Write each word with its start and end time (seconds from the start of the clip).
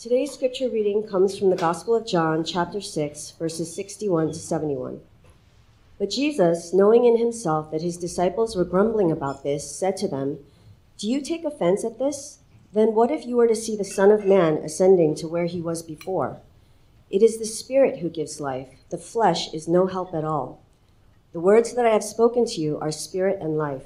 Today's 0.00 0.32
scripture 0.32 0.70
reading 0.70 1.06
comes 1.06 1.38
from 1.38 1.50
the 1.50 1.56
Gospel 1.56 1.94
of 1.94 2.06
John, 2.06 2.42
chapter 2.42 2.80
6, 2.80 3.32
verses 3.32 3.74
61 3.74 4.28
to 4.28 4.34
71. 4.34 5.02
But 5.98 6.08
Jesus, 6.08 6.72
knowing 6.72 7.04
in 7.04 7.18
himself 7.18 7.70
that 7.70 7.82
his 7.82 7.98
disciples 7.98 8.56
were 8.56 8.64
grumbling 8.64 9.12
about 9.12 9.42
this, 9.42 9.76
said 9.76 9.98
to 9.98 10.08
them, 10.08 10.38
Do 10.96 11.06
you 11.06 11.20
take 11.20 11.44
offense 11.44 11.84
at 11.84 11.98
this? 11.98 12.38
Then 12.72 12.94
what 12.94 13.10
if 13.10 13.26
you 13.26 13.36
were 13.36 13.46
to 13.46 13.54
see 13.54 13.76
the 13.76 13.84
Son 13.84 14.10
of 14.10 14.24
Man 14.24 14.54
ascending 14.64 15.16
to 15.16 15.28
where 15.28 15.44
he 15.44 15.60
was 15.60 15.82
before? 15.82 16.40
It 17.10 17.22
is 17.22 17.38
the 17.38 17.44
Spirit 17.44 17.98
who 17.98 18.08
gives 18.08 18.40
life, 18.40 18.70
the 18.88 18.96
flesh 18.96 19.52
is 19.52 19.68
no 19.68 19.86
help 19.86 20.14
at 20.14 20.24
all. 20.24 20.62
The 21.34 21.40
words 21.40 21.74
that 21.74 21.84
I 21.84 21.92
have 21.92 22.04
spoken 22.04 22.46
to 22.46 22.60
you 22.62 22.78
are 22.80 22.90
spirit 22.90 23.38
and 23.42 23.58
life. 23.58 23.84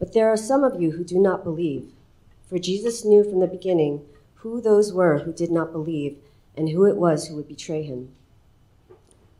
But 0.00 0.12
there 0.12 0.28
are 0.28 0.36
some 0.36 0.64
of 0.64 0.82
you 0.82 0.90
who 0.90 1.04
do 1.04 1.20
not 1.20 1.44
believe. 1.44 1.92
For 2.48 2.58
Jesus 2.58 3.04
knew 3.04 3.22
from 3.22 3.38
the 3.38 3.46
beginning 3.46 4.04
who 4.42 4.60
those 4.60 4.92
were 4.92 5.18
who 5.18 5.32
did 5.32 5.50
not 5.50 5.72
believe 5.72 6.16
and 6.56 6.70
who 6.70 6.86
it 6.86 6.96
was 6.96 7.26
who 7.26 7.36
would 7.36 7.48
betray 7.48 7.82
him. 7.82 8.10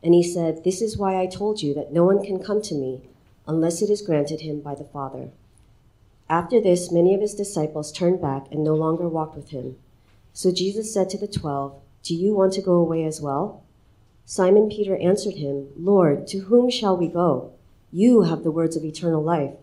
And 0.02 0.14
he 0.14 0.22
said, 0.22 0.62
This 0.62 0.80
is 0.80 0.98
why 0.98 1.20
I 1.20 1.26
told 1.26 1.62
you 1.62 1.74
that 1.74 1.92
no 1.92 2.04
one 2.04 2.22
can 2.22 2.42
come 2.42 2.62
to 2.62 2.74
me 2.74 3.02
unless 3.46 3.82
it 3.82 3.90
is 3.90 4.02
granted 4.02 4.40
him 4.40 4.60
by 4.60 4.74
the 4.74 4.84
Father. 4.84 5.30
After 6.28 6.60
this, 6.60 6.92
many 6.92 7.14
of 7.14 7.20
his 7.20 7.34
disciples 7.34 7.90
turned 7.90 8.20
back 8.20 8.46
and 8.50 8.62
no 8.62 8.74
longer 8.74 9.08
walked 9.08 9.36
with 9.36 9.50
him. 9.50 9.76
So 10.32 10.52
Jesus 10.52 10.92
said 10.92 11.10
to 11.10 11.18
the 11.18 11.26
twelve, 11.26 11.80
Do 12.02 12.14
you 12.14 12.34
want 12.34 12.52
to 12.54 12.62
go 12.62 12.74
away 12.74 13.04
as 13.04 13.20
well? 13.20 13.64
Simon 14.24 14.68
Peter 14.68 14.96
answered 14.98 15.34
him, 15.34 15.68
Lord, 15.76 16.26
to 16.28 16.40
whom 16.40 16.70
shall 16.70 16.96
we 16.96 17.08
go? 17.08 17.52
You 17.90 18.22
have 18.22 18.44
the 18.44 18.52
words 18.52 18.76
of 18.76 18.84
eternal 18.84 19.22
life, 19.22 19.54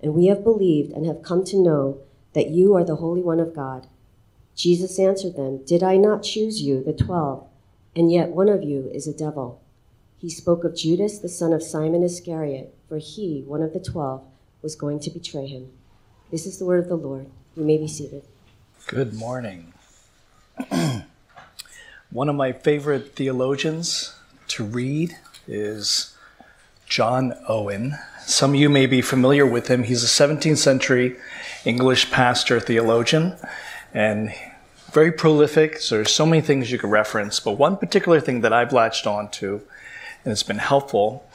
and 0.00 0.14
we 0.14 0.26
have 0.26 0.42
believed 0.42 0.92
and 0.92 1.06
have 1.06 1.22
come 1.22 1.44
to 1.44 1.62
know 1.62 2.00
that 2.32 2.50
you 2.50 2.74
are 2.74 2.84
the 2.84 2.96
Holy 2.96 3.22
One 3.22 3.38
of 3.38 3.54
God. 3.54 3.86
Jesus 4.58 4.98
answered 4.98 5.36
them, 5.36 5.64
Did 5.64 5.84
I 5.84 5.96
not 5.96 6.24
choose 6.24 6.60
you, 6.60 6.82
the 6.82 6.92
twelve, 6.92 7.46
and 7.94 8.10
yet 8.10 8.30
one 8.30 8.48
of 8.48 8.64
you 8.64 8.90
is 8.92 9.06
a 9.06 9.16
devil? 9.16 9.62
He 10.18 10.28
spoke 10.28 10.64
of 10.64 10.74
Judas, 10.74 11.20
the 11.20 11.28
son 11.28 11.52
of 11.52 11.62
Simon 11.62 12.02
Iscariot, 12.02 12.74
for 12.88 12.98
he, 12.98 13.44
one 13.46 13.62
of 13.62 13.72
the 13.72 13.78
twelve, 13.78 14.24
was 14.60 14.74
going 14.74 14.98
to 14.98 15.10
betray 15.10 15.46
him. 15.46 15.70
This 16.32 16.44
is 16.44 16.58
the 16.58 16.64
word 16.64 16.80
of 16.80 16.88
the 16.88 16.96
Lord. 16.96 17.30
You 17.56 17.64
may 17.64 17.78
be 17.78 17.86
seated. 17.86 18.24
Good 18.88 19.14
morning. 19.14 19.74
one 22.10 22.28
of 22.28 22.34
my 22.34 22.50
favorite 22.50 23.14
theologians 23.14 24.16
to 24.48 24.64
read 24.64 25.16
is 25.46 26.16
John 26.84 27.32
Owen. 27.48 27.94
Some 28.26 28.54
of 28.54 28.56
you 28.56 28.68
may 28.68 28.86
be 28.86 29.02
familiar 29.02 29.46
with 29.46 29.68
him. 29.68 29.84
He's 29.84 30.02
a 30.02 30.08
17th 30.08 30.58
century 30.58 31.16
English 31.64 32.10
pastor 32.10 32.58
theologian 32.58 33.36
and 33.92 34.32
very 34.92 35.12
prolific. 35.12 35.78
So 35.78 35.96
there's 35.96 36.10
so 36.10 36.26
many 36.26 36.40
things 36.40 36.70
you 36.70 36.78
could 36.78 36.90
reference, 36.90 37.40
but 37.40 37.52
one 37.52 37.76
particular 37.76 38.20
thing 38.20 38.40
that 38.42 38.52
I've 38.52 38.72
latched 38.72 39.06
on 39.06 39.30
to 39.32 39.62
and 40.24 40.32
it's 40.32 40.42
been 40.42 40.58
helpful 40.58 41.26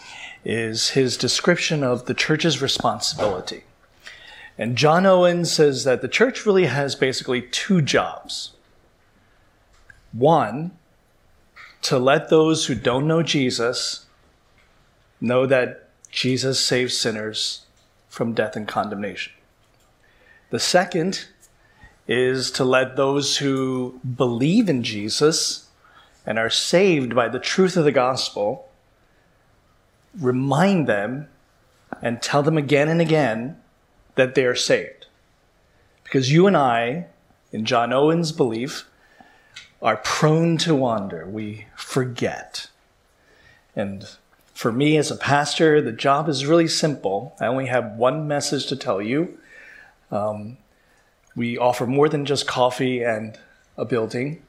is 0.45 0.89
his 0.89 1.17
description 1.17 1.83
of 1.83 2.05
the 2.05 2.13
church's 2.13 2.61
responsibility. 2.61 3.63
And 4.57 4.75
John 4.75 5.05
Owen 5.05 5.45
says 5.45 5.83
that 5.85 6.01
the 6.01 6.07
church 6.07 6.45
really 6.45 6.65
has 6.65 6.93
basically 6.93 7.41
two 7.41 7.81
jobs. 7.81 8.51
One, 10.11 10.71
to 11.81 11.97
let 11.97 12.29
those 12.29 12.67
who 12.67 12.75
don't 12.75 13.07
know 13.07 13.23
Jesus 13.23 14.05
know 15.19 15.45
that 15.47 15.89
Jesus 16.11 16.59
saves 16.59 16.95
sinners 16.95 17.65
from 18.09 18.33
death 18.33 18.55
and 18.55 18.67
condemnation. 18.67 19.33
The 20.51 20.59
second 20.59 21.25
is 22.07 22.51
to 22.51 22.63
let 22.63 22.95
those 22.95 23.37
who 23.37 23.99
believe 24.17 24.69
in 24.69 24.83
Jesus 24.83 25.69
and 26.25 26.37
are 26.37 26.49
saved 26.49 27.15
by 27.15 27.29
the 27.29 27.39
truth 27.39 27.77
of 27.77 27.85
the 27.85 27.91
gospel 27.91 28.69
remind 30.19 30.87
them 30.87 31.27
and 32.01 32.21
tell 32.21 32.43
them 32.43 32.57
again 32.57 32.89
and 32.89 33.01
again 33.01 33.57
that 34.15 34.35
they 34.35 34.45
are 34.45 34.55
saved. 34.55 35.07
Because 36.03 36.31
you 36.31 36.47
and 36.47 36.55
I, 36.55 37.07
in 37.51 37.65
John 37.65 37.93
Owen's 37.93 38.31
belief, 38.31 38.85
are 39.81 39.97
prone 39.97 40.57
to 40.57 40.75
wander. 40.75 41.25
We 41.25 41.65
forget. 41.75 42.69
And 43.75 44.07
for 44.53 44.71
me 44.71 44.97
as 44.97 45.09
a 45.09 45.15
pastor, 45.15 45.81
the 45.81 45.91
job 45.91 46.29
is 46.29 46.45
really 46.45 46.67
simple. 46.67 47.35
I 47.39 47.47
only 47.47 47.65
have 47.65 47.97
one 47.97 48.27
message 48.27 48.67
to 48.67 48.75
tell 48.75 49.01
you. 49.01 49.37
Um, 50.11 50.57
we 51.35 51.57
offer 51.57 51.85
more 51.85 52.09
than 52.09 52.25
just 52.25 52.47
coffee 52.47 53.03
and 53.03 53.37
a 53.77 53.85
building. 53.85 54.41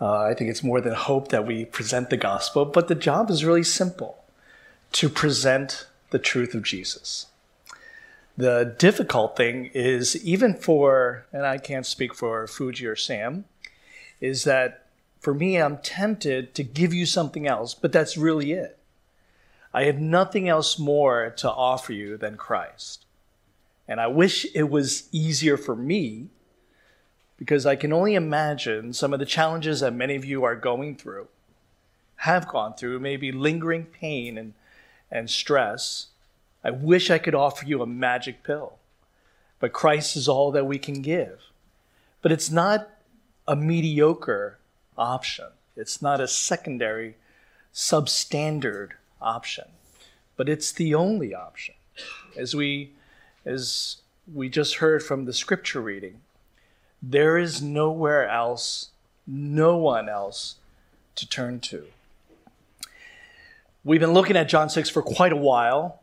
Uh, 0.00 0.22
I 0.22 0.34
think 0.34 0.50
it's 0.50 0.62
more 0.62 0.80
than 0.80 0.94
hope 0.94 1.28
that 1.28 1.46
we 1.46 1.64
present 1.64 2.10
the 2.10 2.16
gospel, 2.16 2.64
but 2.64 2.88
the 2.88 2.94
job 2.94 3.30
is 3.30 3.44
really 3.44 3.64
simple 3.64 4.24
to 4.92 5.08
present 5.08 5.86
the 6.10 6.18
truth 6.18 6.54
of 6.54 6.62
Jesus. 6.62 7.26
The 8.36 8.74
difficult 8.78 9.36
thing 9.36 9.70
is, 9.74 10.16
even 10.24 10.54
for, 10.54 11.26
and 11.32 11.44
I 11.44 11.58
can't 11.58 11.84
speak 11.84 12.14
for 12.14 12.46
Fuji 12.46 12.86
or 12.86 12.96
Sam, 12.96 13.44
is 14.20 14.44
that 14.44 14.86
for 15.18 15.34
me, 15.34 15.56
I'm 15.56 15.76
tempted 15.78 16.54
to 16.54 16.64
give 16.64 16.94
you 16.94 17.04
something 17.04 17.46
else, 17.46 17.74
but 17.74 17.92
that's 17.92 18.16
really 18.16 18.52
it. 18.52 18.78
I 19.74 19.84
have 19.84 19.98
nothing 19.98 20.48
else 20.48 20.78
more 20.78 21.30
to 21.36 21.50
offer 21.50 21.92
you 21.92 22.16
than 22.16 22.36
Christ. 22.36 23.04
And 23.90 24.00
I 24.00 24.06
wish 24.06 24.46
it 24.54 24.70
was 24.70 25.08
easier 25.10 25.56
for 25.56 25.74
me 25.74 26.28
because 27.36 27.66
I 27.66 27.74
can 27.74 27.92
only 27.92 28.14
imagine 28.14 28.92
some 28.92 29.12
of 29.12 29.18
the 29.18 29.26
challenges 29.26 29.80
that 29.80 29.92
many 29.92 30.14
of 30.14 30.24
you 30.24 30.44
are 30.44 30.54
going 30.54 30.94
through, 30.94 31.26
have 32.18 32.46
gone 32.46 32.74
through, 32.74 33.00
maybe 33.00 33.32
lingering 33.32 33.86
pain 33.86 34.38
and, 34.38 34.54
and 35.10 35.28
stress. 35.28 36.06
I 36.62 36.70
wish 36.70 37.10
I 37.10 37.18
could 37.18 37.34
offer 37.34 37.66
you 37.66 37.82
a 37.82 37.86
magic 37.86 38.44
pill, 38.44 38.74
but 39.58 39.72
Christ 39.72 40.16
is 40.16 40.28
all 40.28 40.52
that 40.52 40.66
we 40.66 40.78
can 40.78 41.02
give. 41.02 41.40
But 42.22 42.30
it's 42.30 42.50
not 42.50 42.90
a 43.48 43.56
mediocre 43.56 44.58
option, 44.96 45.46
it's 45.74 46.00
not 46.00 46.20
a 46.20 46.28
secondary, 46.28 47.16
substandard 47.74 48.90
option, 49.20 49.64
but 50.36 50.48
it's 50.48 50.70
the 50.70 50.94
only 50.94 51.34
option. 51.34 51.74
As 52.36 52.54
we 52.54 52.92
as 53.44 53.96
we 54.32 54.48
just 54.48 54.76
heard 54.76 55.02
from 55.02 55.24
the 55.24 55.32
scripture 55.32 55.80
reading, 55.80 56.20
there 57.02 57.38
is 57.38 57.62
nowhere 57.62 58.28
else, 58.28 58.90
no 59.26 59.76
one 59.76 60.08
else 60.08 60.56
to 61.16 61.28
turn 61.28 61.60
to. 61.60 61.86
We've 63.82 64.00
been 64.00 64.12
looking 64.12 64.36
at 64.36 64.48
John 64.48 64.68
6 64.68 64.90
for 64.90 65.02
quite 65.02 65.32
a 65.32 65.36
while, 65.36 66.02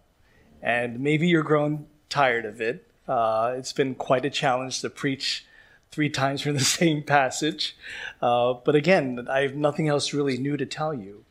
and 0.61 0.99
maybe 0.99 1.27
you're 1.27 1.43
grown 1.43 1.85
tired 2.09 2.45
of 2.45 2.59
it. 2.59 2.85
Uh, 3.07 3.53
it's 3.57 3.73
been 3.73 3.93
quite 3.95 4.25
a 4.25 4.29
challenge 4.29 4.81
to 4.81 4.89
preach 4.89 5.45
three 5.91 6.09
times 6.09 6.41
from 6.41 6.53
the 6.53 6.59
same 6.79 7.03
passage. 7.03 7.77
Uh, 8.21 8.53
but 8.53 8.75
again, 8.75 9.27
I 9.29 9.41
have 9.41 9.55
nothing 9.55 9.87
else 9.87 10.13
really 10.13 10.37
new 10.37 10.57
to 10.57 10.65
tell 10.65 10.93
you. 10.93 11.23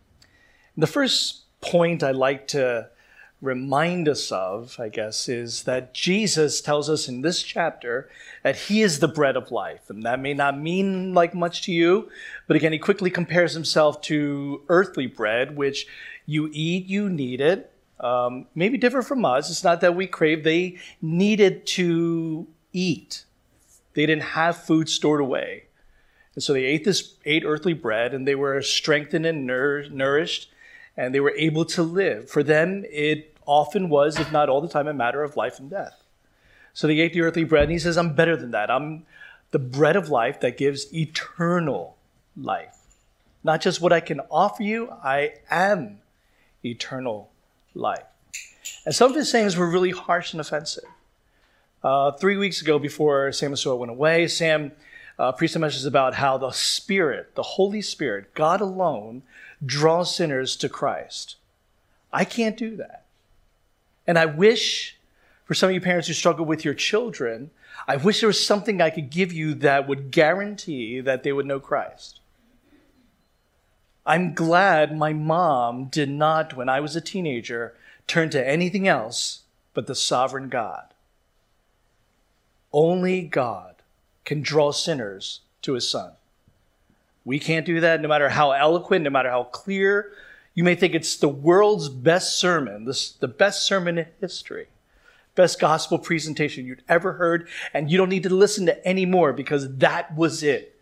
The 0.76 0.86
first 0.86 1.42
point 1.60 2.02
I'd 2.02 2.16
like 2.16 2.46
to 2.48 2.90
remind 3.46 4.08
us 4.08 4.30
of, 4.32 4.76
I 4.78 4.88
guess, 4.88 5.28
is 5.28 5.62
that 5.62 5.94
Jesus 5.94 6.60
tells 6.60 6.90
us 6.90 7.08
in 7.08 7.22
this 7.22 7.42
chapter 7.42 8.10
that 8.42 8.56
he 8.56 8.82
is 8.82 8.98
the 8.98 9.08
bread 9.08 9.36
of 9.36 9.50
life. 9.50 9.88
And 9.88 10.02
that 10.02 10.20
may 10.20 10.34
not 10.34 10.58
mean 10.58 11.14
like 11.14 11.34
much 11.34 11.62
to 11.62 11.72
you, 11.72 12.10
but 12.46 12.56
again, 12.56 12.72
he 12.72 12.78
quickly 12.78 13.10
compares 13.10 13.54
himself 13.54 14.00
to 14.02 14.62
earthly 14.68 15.06
bread, 15.06 15.56
which 15.56 15.86
you 16.26 16.50
eat, 16.52 16.86
you 16.86 17.08
need 17.08 17.40
it. 17.40 17.72
Um, 18.00 18.46
maybe 18.54 18.76
different 18.76 19.06
from 19.06 19.24
us. 19.24 19.50
It's 19.50 19.64
not 19.64 19.80
that 19.80 19.96
we 19.96 20.06
crave, 20.06 20.44
they 20.44 20.76
needed 21.00 21.66
to 21.68 22.46
eat. 22.72 23.24
They 23.94 24.04
didn't 24.04 24.24
have 24.24 24.58
food 24.58 24.88
stored 24.90 25.20
away. 25.20 25.64
And 26.34 26.42
so 26.42 26.52
they 26.52 26.64
ate 26.64 26.84
this, 26.84 27.14
ate 27.24 27.44
earthly 27.46 27.72
bread, 27.72 28.12
and 28.12 28.28
they 28.28 28.34
were 28.34 28.60
strengthened 28.60 29.24
and 29.24 29.47
nourished 29.47 30.50
and 30.97 31.15
they 31.15 31.21
were 31.21 31.34
able 31.36 31.65
to 31.65 31.82
live. 31.82 32.30
For 32.30 32.42
them, 32.42 32.84
it 32.91 33.35
often 33.47 33.89
was, 33.89 34.19
if 34.19 34.31
not 34.31 34.48
all 34.48 34.60
the 34.60 34.69
time, 34.69 34.89
a 34.89 34.95
matter 34.95 35.22
of 35.22 35.37
life 35.37 35.59
and 35.59 35.71
death. 35.71 36.03
So 36.75 36.87
they 36.87 36.98
ate 36.98 37.15
the 37.15 37.22
earthly 37.22 37.45
bread, 37.45 37.65
and 37.65 37.72
he 37.72 37.78
says, 37.78 37.97
I'm 37.97 38.15
better 38.15 38.37
than 38.37 38.51
that. 38.51 38.71
I'm 38.71 39.07
the 39.51 39.59
bread 39.59 39.97
of 39.97 40.10
life 40.10 40.41
that 40.41 40.59
gives 40.59 40.93
eternal 40.93 41.97
life. 42.37 42.77
Not 43.43 43.63
just 43.63 43.81
what 43.81 43.93
I 43.93 44.01
can 44.01 44.21
offer 44.31 44.63
you, 44.63 44.91
I 44.91 45.34
am 45.51 46.01
eternal 46.65 47.31
life. 47.75 48.04
And 48.84 48.95
some 48.95 49.10
of 49.10 49.16
his 49.16 49.31
sayings 49.31 49.57
were 49.57 49.71
really 49.71 49.93
harsh 49.93 50.33
and 50.33 50.41
offensive. 50.41 50.84
Uh, 51.83 52.10
three 52.13 52.37
weeks 52.37 52.60
ago, 52.60 52.78
before 52.78 53.33
Sam 53.33 53.54
went 53.78 53.91
away, 53.91 54.27
Sam 54.28 54.72
uh, 55.19 55.33
preached 55.33 55.57
a 55.57 55.60
message 55.60 55.87
about 55.87 56.15
how 56.15 56.37
the 56.37 56.51
Spirit, 56.51 57.34
the 57.37 57.43
Holy 57.43 57.81
Spirit, 57.81 58.34
God 58.34 58.60
alone, 58.60 59.22
draws 59.65 60.15
sinners 60.15 60.57
to 60.57 60.69
Christ. 60.69 61.37
I 62.13 62.25
can't 62.25 62.57
do 62.57 62.77
that. 62.77 63.05
And 64.06 64.18
I 64.18 64.26
wish 64.26 64.97
For 65.47 65.54
some 65.54 65.68
of 65.68 65.74
you 65.74 65.80
parents 65.80 66.08
who 66.08 66.14
struggle 66.14 66.44
with 66.44 66.64
your 66.64 66.74
children, 66.74 67.50
I 67.86 67.97
wish 67.97 68.20
there 68.20 68.26
was 68.26 68.44
something 68.44 68.80
I 68.80 68.91
could 68.91 69.10
give 69.10 69.32
you 69.32 69.54
that 69.54 69.88
would 69.88 70.10
guarantee 70.10 71.00
that 71.00 71.22
they 71.22 71.32
would 71.32 71.47
know 71.47 71.60
Christ. 71.60 72.20
I'm 74.04 74.34
glad 74.34 74.97
my 74.97 75.12
mom 75.12 75.86
did 75.86 76.10
not, 76.10 76.56
when 76.56 76.68
I 76.68 76.80
was 76.80 76.97
a 76.97 77.00
teenager, 77.00 77.74
turn 78.08 78.28
to 78.30 78.48
anything 78.48 78.88
else 78.88 79.42
but 79.72 79.86
the 79.86 79.94
sovereign 79.94 80.48
God. 80.48 80.86
Only 82.72 83.22
God 83.22 83.76
can 84.24 84.42
draw 84.42 84.72
sinners 84.72 85.41
to 85.62 85.74
his 85.74 85.88
son. 85.88 86.12
We 87.24 87.38
can't 87.38 87.66
do 87.66 87.80
that 87.80 88.00
no 88.00 88.09
matter 88.09 88.28
how 88.30 88.50
eloquent, 88.50 89.04
no 89.04 89.10
matter 89.10 89.30
how 89.30 89.44
clear. 89.44 90.12
You 90.56 90.64
may 90.64 90.74
think 90.74 90.94
it's 90.94 91.16
the 91.16 91.28
world's 91.28 91.91
best 91.91 92.41
sermon, 92.41 92.86
this, 92.86 93.10
the 93.12 93.28
best 93.28 93.66
sermon 93.66 93.98
in 93.98 94.06
history, 94.22 94.68
best 95.34 95.60
gospel 95.60 95.98
presentation 95.98 96.64
you'd 96.64 96.82
ever 96.88 97.12
heard, 97.12 97.47
and 97.74 97.91
you 97.91 97.98
don't 97.98 98.08
need 98.08 98.22
to 98.22 98.34
listen 98.34 98.64
to 98.64 98.86
any 98.88 99.04
more 99.04 99.34
because 99.34 99.76
that 99.76 100.16
was 100.16 100.42
it. 100.42 100.74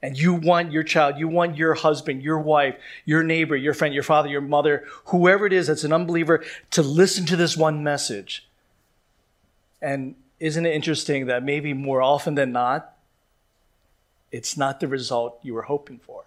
And 0.00 0.18
you 0.18 0.32
want 0.32 0.72
your 0.72 0.82
child, 0.82 1.18
you 1.18 1.28
want 1.28 1.58
your 1.58 1.74
husband, 1.74 2.22
your 2.22 2.38
wife, 2.38 2.74
your 3.04 3.22
neighbor, 3.22 3.54
your 3.54 3.74
friend, 3.74 3.92
your 3.92 4.02
father, 4.02 4.30
your 4.30 4.40
mother, 4.40 4.84
whoever 5.04 5.46
it 5.46 5.52
is 5.52 5.66
that's 5.66 5.84
an 5.84 5.92
unbeliever, 5.92 6.42
to 6.70 6.82
listen 6.82 7.26
to 7.26 7.36
this 7.36 7.54
one 7.54 7.84
message. 7.84 8.48
And 9.82 10.14
isn't 10.40 10.64
it 10.64 10.74
interesting 10.74 11.26
that 11.26 11.44
maybe 11.44 11.74
more 11.74 12.00
often 12.00 12.34
than 12.34 12.50
not, 12.50 12.96
it's 14.32 14.56
not 14.56 14.80
the 14.80 14.88
result 14.88 15.38
you 15.42 15.52
were 15.52 15.62
hoping 15.62 15.98
for? 15.98 16.24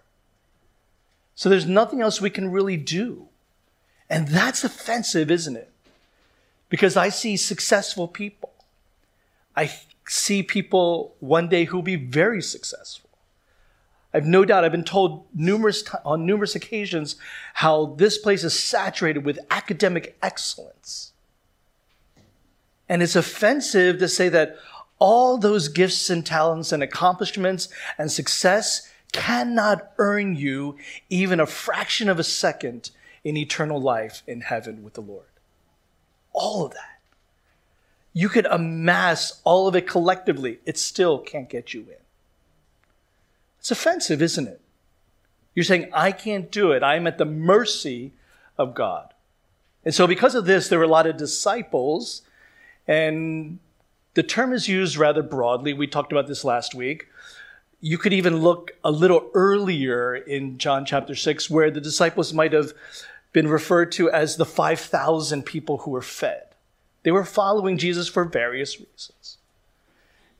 So 1.35 1.49
there's 1.49 1.65
nothing 1.65 2.01
else 2.01 2.21
we 2.21 2.29
can 2.29 2.49
really 2.49 2.77
do. 2.77 3.27
And 4.09 4.29
that's 4.29 4.63
offensive, 4.63 5.29
isn't 5.29 5.55
it? 5.55 5.69
Because 6.69 6.95
I 6.95 7.09
see 7.09 7.37
successful 7.37 8.07
people. 8.07 8.53
I 9.55 9.71
see 10.07 10.43
people 10.43 11.15
one 11.19 11.49
day 11.49 11.65
who'll 11.65 11.81
be 11.81 11.95
very 11.95 12.41
successful. 12.41 13.09
I've 14.13 14.25
no 14.25 14.45
doubt, 14.45 14.63
I've 14.63 14.71
been 14.71 14.85
told 14.85 15.25
numerous 15.33 15.83
on 16.05 16.25
numerous 16.25 16.55
occasions 16.55 17.17
how 17.55 17.95
this 17.97 18.17
place 18.17 18.45
is 18.45 18.57
saturated 18.57 19.25
with 19.25 19.39
academic 19.51 20.17
excellence. 20.23 21.11
And 22.87 23.03
it's 23.03 23.15
offensive 23.15 23.99
to 23.99 24.07
say 24.07 24.29
that 24.29 24.57
all 24.99 25.37
those 25.37 25.67
gifts 25.67 26.09
and 26.09 26.25
talents 26.25 26.71
and 26.71 26.81
accomplishments 26.81 27.67
and 27.97 28.09
success 28.09 28.89
cannot 29.11 29.91
earn 29.97 30.35
you 30.35 30.77
even 31.09 31.39
a 31.39 31.45
fraction 31.45 32.09
of 32.09 32.19
a 32.19 32.23
second 32.23 32.91
in 33.23 33.37
eternal 33.37 33.81
life 33.81 34.23
in 34.27 34.41
heaven 34.41 34.83
with 34.83 34.93
the 34.93 35.01
Lord. 35.01 35.25
All 36.31 36.65
of 36.65 36.73
that. 36.73 36.99
You 38.13 38.29
could 38.29 38.45
amass 38.45 39.41
all 39.43 39.67
of 39.67 39.75
it 39.75 39.87
collectively, 39.87 40.59
it 40.65 40.77
still 40.77 41.19
can't 41.19 41.49
get 41.49 41.73
you 41.73 41.81
in. 41.81 41.97
It's 43.59 43.71
offensive, 43.71 44.21
isn't 44.21 44.47
it? 44.47 44.61
You're 45.55 45.63
saying, 45.63 45.89
I 45.91 46.11
can't 46.11 46.51
do 46.51 46.71
it. 46.71 46.83
I'm 46.83 47.07
at 47.07 47.17
the 47.17 47.25
mercy 47.25 48.13
of 48.57 48.75
God. 48.75 49.13
And 49.83 49.93
so, 49.93 50.07
because 50.07 50.35
of 50.35 50.45
this, 50.45 50.67
there 50.67 50.79
were 50.79 50.85
a 50.85 50.89
lot 50.89 51.07
of 51.07 51.17
disciples, 51.17 52.21
and 52.87 53.59
the 54.13 54.23
term 54.23 54.53
is 54.53 54.67
used 54.67 54.97
rather 54.97 55.23
broadly. 55.23 55.73
We 55.73 55.87
talked 55.87 56.11
about 56.11 56.27
this 56.27 56.43
last 56.43 56.73
week. 56.73 57.07
You 57.81 57.97
could 57.97 58.13
even 58.13 58.37
look 58.37 58.71
a 58.83 58.91
little 58.91 59.29
earlier 59.33 60.15
in 60.15 60.57
John 60.57 60.85
chapter 60.85 61.15
6, 61.15 61.49
where 61.49 61.69
the 61.69 61.81
disciples 61.81 62.33
might 62.33 62.53
have 62.53 62.73
been 63.33 63.47
referred 63.47 63.91
to 63.93 64.09
as 64.09 64.37
the 64.37 64.45
5,000 64.45 65.43
people 65.43 65.79
who 65.79 65.91
were 65.91 66.01
fed. 66.01 66.43
They 67.03 67.11
were 67.11 67.25
following 67.25 67.77
Jesus 67.77 68.07
for 68.07 68.23
various 68.23 68.79
reasons. 68.79 69.37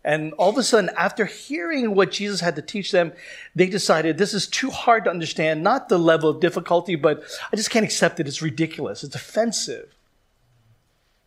And 0.03 0.33
all 0.33 0.51
of 0.51 0.57
a 0.57 0.63
sudden, 0.63 0.91
after 0.95 1.25
hearing 1.25 1.95
what 1.95 2.11
Jesus 2.11 2.39
had 2.39 2.55
to 2.55 2.61
teach 2.61 2.91
them, 2.91 3.11
they 3.55 3.67
decided 3.67 4.17
this 4.17 4.35
is 4.35 4.47
too 4.47 4.69
hard 4.69 5.03
to 5.05 5.09
understand, 5.09 5.63
not 5.63 5.89
the 5.89 5.97
level 5.97 6.29
of 6.29 6.39
difficulty, 6.39 6.95
but 6.95 7.23
I 7.51 7.55
just 7.55 7.71
can't 7.71 7.83
accept 7.83 8.19
it. 8.19 8.27
It's 8.27 8.41
ridiculous. 8.41 9.03
It's 9.03 9.15
offensive. 9.15 9.95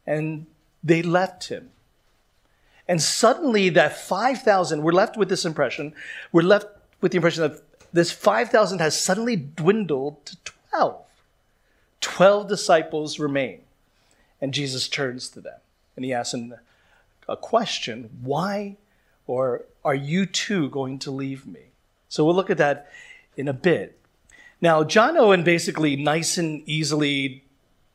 And 0.06 0.46
they 0.82 1.02
left 1.02 1.48
him. 1.48 1.70
And 2.88 3.02
suddenly, 3.02 3.68
that 3.70 3.98
5,000, 3.98 4.82
we're 4.82 4.92
left 4.92 5.16
with 5.16 5.28
this 5.28 5.44
impression. 5.44 5.94
We're 6.32 6.42
left 6.42 6.66
with 7.00 7.12
the 7.12 7.16
impression 7.16 7.42
that 7.42 7.62
this 7.92 8.10
5,000 8.10 8.78
has 8.80 9.00
suddenly 9.00 9.36
dwindled 9.36 10.24
to 10.26 10.36
12. 10.70 11.02
12 12.00 12.48
disciples 12.48 13.18
remain. 13.18 13.60
And 14.40 14.54
Jesus 14.54 14.88
turns 14.88 15.28
to 15.30 15.40
them 15.40 15.58
and 15.96 16.04
he 16.04 16.12
asks 16.12 16.32
them 16.32 16.54
a 17.28 17.36
question 17.36 18.08
Why 18.22 18.76
or 19.26 19.64
are 19.84 19.94
you 19.94 20.26
too 20.26 20.70
going 20.70 20.98
to 21.00 21.10
leave 21.10 21.46
me? 21.46 21.72
So 22.08 22.24
we'll 22.24 22.34
look 22.34 22.50
at 22.50 22.58
that 22.58 22.90
in 23.36 23.48
a 23.48 23.52
bit. 23.52 23.98
Now, 24.60 24.82
John 24.82 25.16
Owen 25.16 25.44
basically 25.44 25.96
nice 25.96 26.38
and 26.38 26.62
easily 26.66 27.44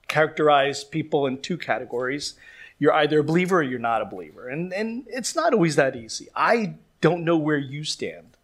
characterized 0.08 0.92
people 0.92 1.26
in 1.26 1.42
two 1.42 1.58
categories 1.58 2.36
you're 2.80 2.94
either 2.94 3.20
a 3.20 3.24
believer 3.24 3.60
or 3.60 3.64
you're 3.64 3.80
not 3.80 4.02
a 4.02 4.06
believer. 4.06 4.50
And, 4.50 4.74
and 4.74 5.06
it's 5.08 5.36
not 5.36 5.54
always 5.54 5.76
that 5.76 5.96
easy. 5.96 6.28
I 6.36 6.76
don't 7.02 7.24
know 7.24 7.38
where 7.38 7.58
you 7.58 7.84
stand. 7.84 8.38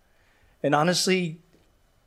And 0.64 0.76
honestly, 0.76 1.40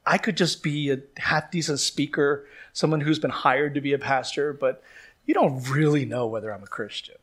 I 0.04 0.18
could 0.18 0.36
just 0.36 0.62
be 0.62 0.90
a 0.90 0.98
half 1.16 1.50
decent 1.50 1.80
speaker, 1.80 2.46
someone 2.72 3.00
who's 3.00 3.18
been 3.18 3.30
hired 3.30 3.74
to 3.74 3.80
be 3.80 3.92
a 3.92 3.98
pastor, 3.98 4.52
but 4.52 4.82
you 5.26 5.34
don't 5.34 5.68
really 5.70 6.04
know 6.04 6.26
whether 6.26 6.52
I'm 6.52 6.62
a 6.62 6.66
Christian, 6.66 7.16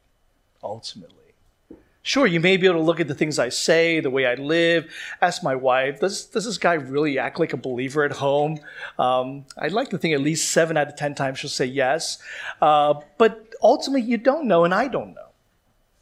ultimately. 0.64 1.19
Sure, 2.02 2.26
you 2.26 2.40
may 2.40 2.56
be 2.56 2.66
able 2.66 2.80
to 2.80 2.84
look 2.84 3.00
at 3.00 3.08
the 3.08 3.14
things 3.14 3.38
I 3.38 3.50
say, 3.50 4.00
the 4.00 4.10
way 4.10 4.26
I 4.26 4.36
live. 4.36 4.90
Ask 5.22 5.44
my 5.44 5.56
wife, 5.56 6.00
does, 6.00 6.26
does 6.26 6.46
this 6.46 6.58
guy 6.58 6.76
really 6.76 7.20
act 7.20 7.40
like 7.40 7.52
a 7.52 7.58
believer 7.58 8.04
at 8.04 8.14
home? 8.14 8.60
Um, 8.98 9.46
I'd 9.58 9.74
like 9.74 9.90
to 9.90 9.98
think 9.98 10.14
at 10.14 10.22
least 10.22 10.52
seven 10.52 10.78
out 10.78 10.88
of 10.88 10.96
10 10.96 11.14
times 11.16 11.40
she'll 11.40 11.50
say 11.50 11.66
yes. 11.66 12.18
Uh, 12.62 12.96
but 13.18 13.54
ultimately 13.62 14.02
you 14.02 14.18
don't 14.18 14.46
know, 14.48 14.64
and 14.64 14.74
I 14.74 14.88
don't 14.88 15.14
know. 15.14 15.28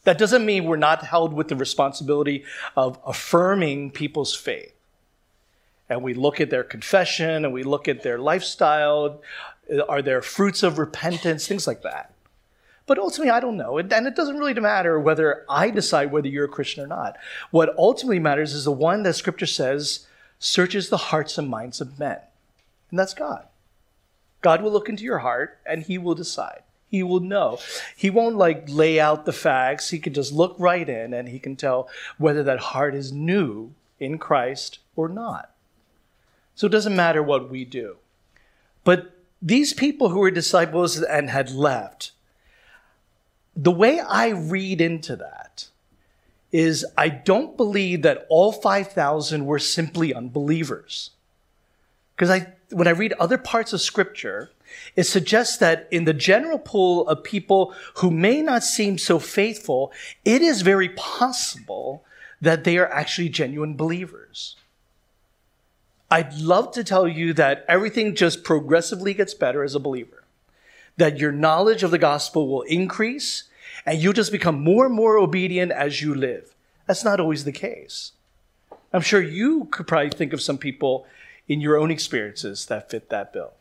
That 0.04 0.18
doesn't 0.18 0.46
mean 0.46 0.66
we're 0.66 0.78
not 0.78 1.04
held 1.04 1.34
with 1.34 1.50
the 1.50 1.56
responsibility 1.56 2.46
of 2.78 3.00
affirming 3.06 3.92
people's 3.92 4.34
faith. 4.34 4.74
And 5.90 6.04
we 6.04 6.14
look 6.14 6.40
at 6.40 6.50
their 6.50 6.64
confession 6.64 7.44
and 7.44 7.54
we 7.54 7.64
look 7.64 7.88
at 7.88 8.04
their 8.04 8.18
lifestyle. 8.18 9.22
Are 9.90 10.02
there 10.02 10.22
fruits 10.22 10.64
of 10.64 10.80
repentance? 10.80 11.48
Things 11.48 11.68
like 11.68 11.82
that. 11.82 12.14
But 12.88 12.98
ultimately, 12.98 13.30
I 13.30 13.42
don't 13.42 13.58
know. 13.58 13.78
And 13.78 13.92
it 13.92 14.16
doesn't 14.16 14.38
really 14.38 14.54
matter 14.54 15.00
whether 15.00 15.46
I 15.50 15.70
decide 15.70 16.12
whether 16.12 16.28
you're 16.28 16.46
a 16.46 16.50
Christian 16.50 16.84
or 16.84 16.88
not. 16.88 17.18
What 17.52 17.78
ultimately 17.78 18.20
matters 18.20 18.54
is 18.54 18.64
the 18.64 18.72
one 18.72 19.04
that 19.04 19.14
Scripture 19.14 19.46
says 19.46 20.08
searches 20.40 20.90
the 20.90 20.98
hearts 20.98 21.38
and 21.38 21.50
minds 21.50 21.82
of 21.82 22.00
men. 22.00 22.20
And 22.90 22.98
that's 22.98 23.14
God. 23.14 23.46
God 24.42 24.62
will 24.62 24.72
look 24.72 24.88
into 24.88 25.04
your 25.04 25.20
heart 25.20 25.60
and 25.66 25.84
he 25.84 25.98
will 25.98 26.16
decide. 26.16 26.64
He 26.90 27.04
will 27.04 27.20
know. 27.20 27.60
He 27.98 28.10
won't 28.10 28.38
like 28.38 28.66
lay 28.70 29.00
out 29.00 29.26
the 29.26 29.34
facts. 29.34 29.90
He 29.90 30.00
can 30.00 30.14
just 30.14 30.32
look 30.32 30.56
right 30.58 30.88
in 30.88 31.14
and 31.14 31.28
he 31.28 31.40
can 31.40 31.58
tell 31.58 31.90
whether 32.18 32.44
that 32.44 32.60
heart 32.60 32.96
is 32.96 33.12
new 33.12 33.74
in 34.00 34.18
Christ 34.18 34.80
or 34.96 35.10
not. 35.10 35.52
So 36.56 36.68
it 36.68 36.72
doesn't 36.72 36.96
matter 36.96 37.22
what 37.22 37.50
we 37.50 37.66
do. 37.66 37.98
But 38.86 39.12
these 39.42 39.74
people 39.74 40.10
who 40.10 40.20
were 40.20 40.32
disciples 40.32 41.02
and 41.02 41.30
had 41.30 41.52
left, 41.52 42.14
the 43.58 43.72
way 43.72 44.00
I 44.00 44.30
read 44.30 44.80
into 44.80 45.16
that 45.16 45.68
is 46.52 46.86
I 46.96 47.10
don't 47.10 47.58
believe 47.58 48.04
that 48.04 48.26
all 48.30 48.52
5,000 48.52 49.46
were 49.46 49.60
simply 49.60 50.14
unbelievers. 50.14 51.10
Because 52.16 52.30
I, 52.30 52.54
when 52.70 52.88
I 52.88 52.92
read 52.92 53.14
other 53.14 53.38
parts 53.38 53.74
of 53.74 53.82
scripture, 53.82 54.52
it 54.96 55.04
suggests 55.04 55.58
that 55.58 55.88
in 55.92 56.06
the 56.06 56.14
general 56.14 56.60
pool 56.60 57.08
of 57.08 57.24
people 57.24 57.74
who 57.96 58.12
may 58.12 58.42
not 58.42 58.64
seem 58.64 58.98
so 58.98 59.18
faithful, 59.18 59.92
it 60.24 60.42
is 60.42 60.62
very 60.62 60.90
possible 60.90 62.06
that 62.40 62.64
they 62.64 62.78
are 62.78 62.92
actually 62.92 63.30
genuine 63.30 63.76
believers. 63.76 64.56
I'd 66.10 66.36
love 66.36 66.72
to 66.74 66.84
tell 66.84 67.08
you 67.08 67.34
that 67.34 67.66
everything 67.68 68.16
just 68.16 68.44
progressively 68.44 69.14
gets 69.14 69.34
better 69.34 69.64
as 69.64 69.76
a 69.76 69.80
believer, 69.80 70.24
that 70.98 71.18
your 71.18 71.32
knowledge 71.32 71.84
of 71.84 71.92
the 71.92 71.98
gospel 71.98 72.48
will 72.48 72.64
increase 72.64 73.44
and 73.86 74.02
you'll 74.02 74.14
just 74.14 74.32
become 74.32 74.62
more 74.62 74.86
and 74.86 74.94
more 74.94 75.18
obedient 75.18 75.72
as 75.72 76.02
you 76.02 76.14
live. 76.14 76.54
That's 76.88 77.04
not 77.04 77.20
always 77.20 77.46
the 77.46 77.52
case. 77.52 78.12
I'm 78.92 79.02
sure 79.02 79.22
you 79.22 79.66
could 79.66 79.88
probably 79.88 80.10
think 80.10 80.34
of 80.34 80.42
some 80.42 80.58
people 80.58 81.06
in 81.48 81.62
your 81.62 81.78
own 81.78 81.92
experiences 81.92 82.66
that 82.66 82.90
fit 82.90 83.10
that 83.10 83.32
bill. 83.32 83.54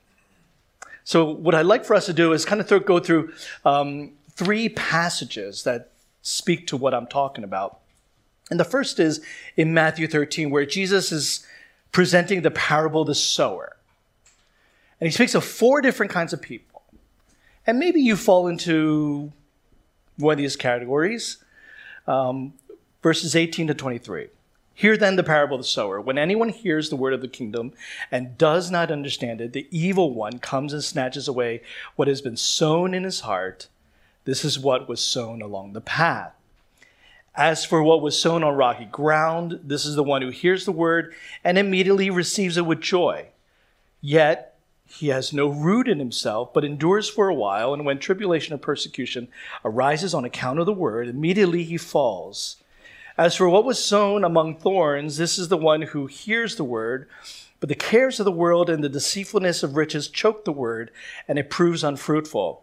So, 1.05 1.25
what 1.25 1.55
I'd 1.55 1.67
like 1.67 1.85
for 1.85 1.95
us 1.95 2.07
to 2.07 2.13
do 2.13 2.33
is 2.33 2.45
kind 2.45 2.61
of 2.61 2.85
go 2.85 2.99
through 2.99 3.33
um, 3.65 4.13
three 4.33 4.69
passages 4.69 5.63
that 5.63 5.91
speak 6.23 6.67
to 6.69 6.77
what 6.77 6.95
I'm 6.95 7.07
talking 7.07 7.45
about. 7.45 7.79
And 8.51 8.59
the 8.59 8.65
first 8.65 8.99
is 8.99 9.21
in 9.57 9.75
Matthew 9.75 10.07
13, 10.09 10.51
where 10.51 10.67
Jesus 10.67 11.13
is 11.13 11.47
presenting 11.93 12.43
the 12.43 12.51
parable 12.51 13.03
of 13.03 13.07
the 13.07 13.15
sower. 13.15 13.77
And 15.01 15.07
he 15.07 15.13
speaks 15.13 15.35
of 15.35 15.45
four 15.45 15.81
different 15.81 16.11
kinds 16.11 16.33
of 16.33 16.43
people. 16.43 16.76
And 17.67 17.79
maybe 17.79 18.01
you 18.01 18.17
fall 18.17 18.47
into 18.47 19.33
one 20.17 20.33
of 20.33 20.39
these 20.39 20.57
categories. 20.57 21.39
Um, 22.07 22.55
verses 23.03 23.37
18 23.37 23.69
to 23.69 23.75
23. 23.75 24.29
Hear 24.75 24.97
then 24.97 25.17
the 25.17 25.23
parable 25.23 25.57
of 25.57 25.63
the 25.63 25.69
sower. 25.69 26.01
When 26.01 26.19
anyone 26.19 26.51
hears 26.51 26.91
the 26.91 26.97
word 26.97 27.15
of 27.15 27.23
the 27.23 27.29
kingdom 27.29 27.73
and 28.13 28.37
does 28.37 28.71
not 28.71 28.91
understand 28.91 29.41
it, 29.41 29.53
the 29.53 29.67
evil 29.71 30.13
one 30.13 30.39
comes 30.39 30.73
and 30.73 30.85
snatches 30.85 31.27
away 31.27 31.63
what 31.97 32.09
has 32.09 32.21
been 32.21 32.37
sown 32.37 32.93
in 32.93 33.05
his 33.05 33.21
heart. 33.21 33.69
This 34.25 34.45
is 34.45 34.59
what 34.59 34.89
was 34.89 35.01
sown 35.01 35.41
along 35.41 35.73
the 35.73 35.81
path. 35.81 36.33
As 37.35 37.65
for 37.65 37.83
what 37.83 38.03
was 38.03 38.21
sown 38.21 38.43
on 38.45 38.55
rocky 38.55 38.87
ground, 38.87 39.61
this 39.63 39.87
is 39.87 39.95
the 39.95 40.03
one 40.03 40.21
who 40.21 40.31
hears 40.31 40.65
the 40.65 40.73
word 40.73 41.15
and 41.43 41.57
immediately 41.57 42.11
receives 42.11 42.57
it 42.57 42.67
with 42.67 42.81
joy. 42.81 43.29
Yet 44.01 44.56
he 44.87 45.09
has 45.09 45.33
no 45.33 45.49
root 45.49 45.89
in 45.89 45.99
himself, 45.99 46.55
but 46.55 46.65
endures 46.65 47.09
for 47.09 47.29
a 47.29 47.35
while, 47.35 47.75
and 47.75 47.85
when 47.85 47.99
tribulation 47.99 48.55
or 48.55 48.59
persecution 48.59 49.29
arises 49.65 50.15
on 50.15 50.25
account 50.25 50.61
of 50.61 50.67
the 50.67 50.73
word, 50.73 51.09
immediately 51.09 51.65
he 51.65 51.77
falls. 51.77 52.57
As 53.19 53.35
for 53.35 53.49
what 53.49 53.65
was 53.65 53.85
sown 53.85 54.25
among 54.25 54.57
thorns, 54.57 55.17
this 55.17 55.39
is 55.39 55.49
the 55.49 55.57
one 55.57 55.83
who 55.83 56.07
hears 56.07 56.57
the 56.57 56.65
word, 56.65 57.09
but 57.61 57.69
the 57.69 57.75
cares 57.75 58.21
of 58.21 58.25
the 58.25 58.33
world 58.33 58.69
and 58.71 58.85
the 58.85 58.89
deceitfulness 58.89 59.63
of 59.63 59.77
riches 59.77 60.09
choke 60.09 60.45
the 60.45 60.53
word, 60.53 60.91
and 61.27 61.39
it 61.39 61.51
proves 61.51 61.83
unfruitful. 61.83 62.63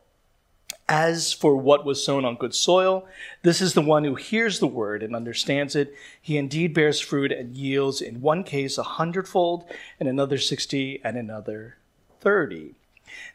As 0.87 1.33
for 1.33 1.55
what 1.55 1.85
was 1.85 2.05
sown 2.05 2.23
on 2.25 2.35
good 2.35 2.53
soil, 2.53 3.07
this 3.41 3.61
is 3.61 3.73
the 3.73 3.81
one 3.81 4.03
who 4.03 4.15
hears 4.15 4.59
the 4.59 4.67
word 4.67 5.01
and 5.01 5.15
understands 5.15 5.75
it. 5.75 5.93
He 6.21 6.37
indeed 6.37 6.73
bears 6.73 6.99
fruit 6.99 7.31
and 7.31 7.55
yields 7.55 8.01
in 8.01 8.21
one 8.21 8.43
case 8.43 8.77
a 8.77 8.83
hundredfold, 8.83 9.65
in 9.99 10.07
another 10.07 10.37
sixty, 10.37 11.01
and 11.03 11.17
another 11.17 11.77
thirty. 12.23 12.75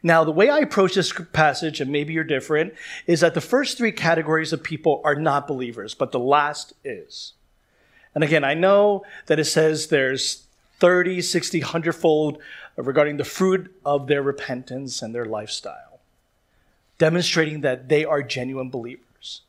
Now, 0.02 0.24
the 0.24 0.32
way 0.32 0.48
I 0.48 0.58
approach 0.58 0.94
this 0.94 1.12
passage, 1.32 1.80
and 1.80 1.90
maybe 1.90 2.12
you're 2.12 2.24
different, 2.24 2.74
is 3.06 3.20
that 3.20 3.34
the 3.34 3.40
first 3.40 3.78
three 3.78 3.92
categories 3.92 4.52
of 4.52 4.62
people 4.62 5.00
are 5.04 5.14
not 5.14 5.46
believers, 5.48 5.94
but 5.94 6.12
the 6.12 6.18
last 6.18 6.72
is. 6.84 7.34
And 8.14 8.24
again, 8.24 8.44
I 8.44 8.54
know 8.54 9.04
that 9.26 9.38
it 9.38 9.44
says 9.44 9.88
there's 9.88 10.46
30, 10.80 11.22
60, 11.22 11.60
100 11.60 11.92
fold 11.92 12.38
regarding 12.76 13.16
the 13.16 13.24
fruit 13.24 13.74
of 13.84 14.06
their 14.06 14.22
repentance 14.22 15.02
and 15.02 15.14
their 15.14 15.24
lifestyle, 15.24 16.00
demonstrating 16.98 17.60
that 17.62 17.88
they 17.88 18.04
are 18.04 18.22
genuine 18.22 18.70
believers. 18.70 19.42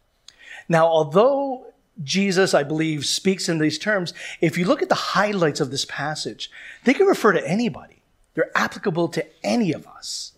Now, 0.68 0.88
although 0.88 1.68
Jesus, 2.04 2.54
I 2.54 2.64
believe, 2.64 3.06
speaks 3.06 3.50
in 3.50 3.60
these 3.60 3.78
terms, 3.78 4.14
if 4.42 4.58
you 4.58 4.66
look 4.66 4.82
at 4.82 4.90
the 4.90 4.96
highlights 4.96 5.60
of 5.60 5.70
this 5.72 5.86
passage, 5.86 6.50
they 6.86 6.94
can 6.94 7.08
refer 7.08 7.34
to 7.34 7.48
anybody. 7.48 7.99
They're 8.34 8.52
applicable 8.56 9.10
to 9.10 9.26
any 9.44 9.74
of 9.74 9.88
us. 9.88 10.34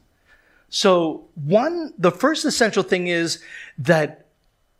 So, 0.70 1.26
one, 1.36 1.94
the 1.98 2.12
first 2.12 2.46
essential 2.46 2.84
thing 2.84 3.08
is 3.08 3.44
that 3.78 4.26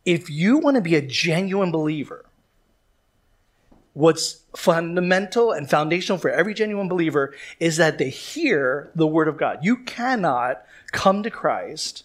if 0.04 0.30
you 0.30 0.58
want 0.58 0.76
to 0.76 0.80
be 0.80 0.96
a 0.96 1.02
genuine 1.02 1.70
believer, 1.70 2.24
what's 3.92 4.40
fundamental 4.56 5.52
and 5.52 5.68
foundational 5.68 6.18
for 6.18 6.30
every 6.30 6.54
genuine 6.54 6.88
believer 6.88 7.34
is 7.60 7.76
that 7.76 7.98
they 7.98 8.08
hear 8.08 8.90
the 8.94 9.06
word 9.06 9.28
of 9.28 9.36
God. 9.36 9.58
You 9.62 9.76
cannot 9.76 10.64
come 10.92 11.22
to 11.22 11.30
Christ 11.30 12.04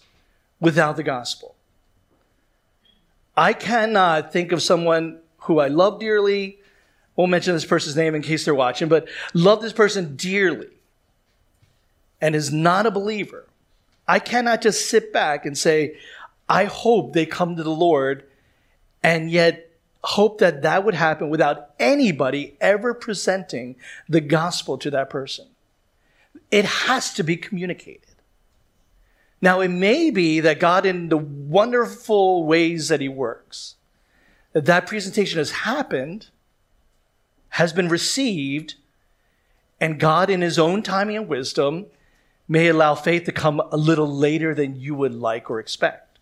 without 0.60 0.96
the 0.96 1.02
gospel. 1.02 1.54
I 3.36 3.52
cannot 3.52 4.32
think 4.32 4.52
of 4.52 4.62
someone 4.62 5.20
who 5.42 5.60
I 5.60 5.68
love 5.68 5.98
dearly, 6.00 6.58
won't 7.16 7.30
mention 7.30 7.54
this 7.54 7.64
person's 7.64 7.96
name 7.96 8.14
in 8.14 8.22
case 8.22 8.44
they're 8.44 8.54
watching, 8.54 8.88
but 8.88 9.08
love 9.32 9.62
this 9.62 9.72
person 9.72 10.14
dearly 10.16 10.68
and 12.20 12.34
is 12.34 12.52
not 12.52 12.86
a 12.86 12.90
believer. 12.90 13.46
I 14.06 14.18
cannot 14.18 14.62
just 14.62 14.88
sit 14.88 15.12
back 15.12 15.44
and 15.44 15.56
say, 15.56 15.98
I 16.48 16.64
hope 16.64 17.12
they 17.12 17.26
come 17.26 17.56
to 17.56 17.62
the 17.62 17.70
Lord 17.70 18.24
and 19.02 19.30
yet 19.30 19.70
hope 20.02 20.38
that 20.38 20.62
that 20.62 20.84
would 20.84 20.94
happen 20.94 21.28
without 21.28 21.70
anybody 21.78 22.56
ever 22.60 22.94
presenting 22.94 23.76
the 24.08 24.20
gospel 24.20 24.78
to 24.78 24.90
that 24.90 25.10
person. 25.10 25.46
It 26.50 26.64
has 26.64 27.12
to 27.14 27.22
be 27.22 27.36
communicated. 27.36 28.02
Now, 29.40 29.60
it 29.60 29.68
may 29.68 30.10
be 30.10 30.40
that 30.40 30.58
God, 30.58 30.84
in 30.86 31.10
the 31.10 31.18
wonderful 31.18 32.44
ways 32.44 32.88
that 32.88 33.00
He 33.00 33.08
works, 33.08 33.76
that 34.52 34.64
that 34.64 34.86
presentation 34.86 35.38
has 35.38 35.50
happened, 35.50 36.28
has 37.50 37.72
been 37.72 37.88
received, 37.88 38.74
and 39.80 40.00
God, 40.00 40.28
in 40.30 40.40
His 40.40 40.58
own 40.58 40.82
timing 40.82 41.16
and 41.16 41.28
wisdom, 41.28 41.86
may 42.48 42.68
allow 42.68 42.94
faith 42.94 43.24
to 43.24 43.32
come 43.32 43.60
a 43.70 43.76
little 43.76 44.08
later 44.08 44.54
than 44.54 44.80
you 44.80 44.94
would 44.94 45.14
like 45.14 45.50
or 45.50 45.60
expect. 45.60 46.18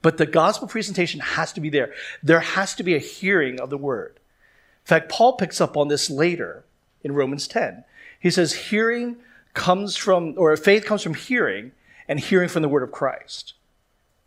But 0.00 0.16
the 0.16 0.26
gospel 0.26 0.68
presentation 0.68 1.20
has 1.20 1.52
to 1.54 1.60
be 1.60 1.70
there. 1.70 1.92
There 2.22 2.40
has 2.40 2.74
to 2.76 2.84
be 2.84 2.94
a 2.94 3.00
hearing 3.00 3.60
of 3.60 3.68
the 3.68 3.76
word. 3.76 4.14
In 4.14 4.86
fact, 4.86 5.08
Paul 5.10 5.34
picks 5.34 5.60
up 5.60 5.76
on 5.76 5.88
this 5.88 6.08
later 6.08 6.64
in 7.02 7.12
Romans 7.12 7.48
10. 7.48 7.84
He 8.20 8.30
says, 8.30 8.54
hearing 8.54 9.16
comes 9.54 9.96
from, 9.96 10.34
or 10.36 10.56
faith 10.56 10.84
comes 10.84 11.02
from 11.02 11.14
hearing, 11.14 11.72
and 12.06 12.20
hearing 12.20 12.48
from 12.48 12.62
the 12.62 12.68
word 12.68 12.82
of 12.82 12.92
Christ. 12.92 13.54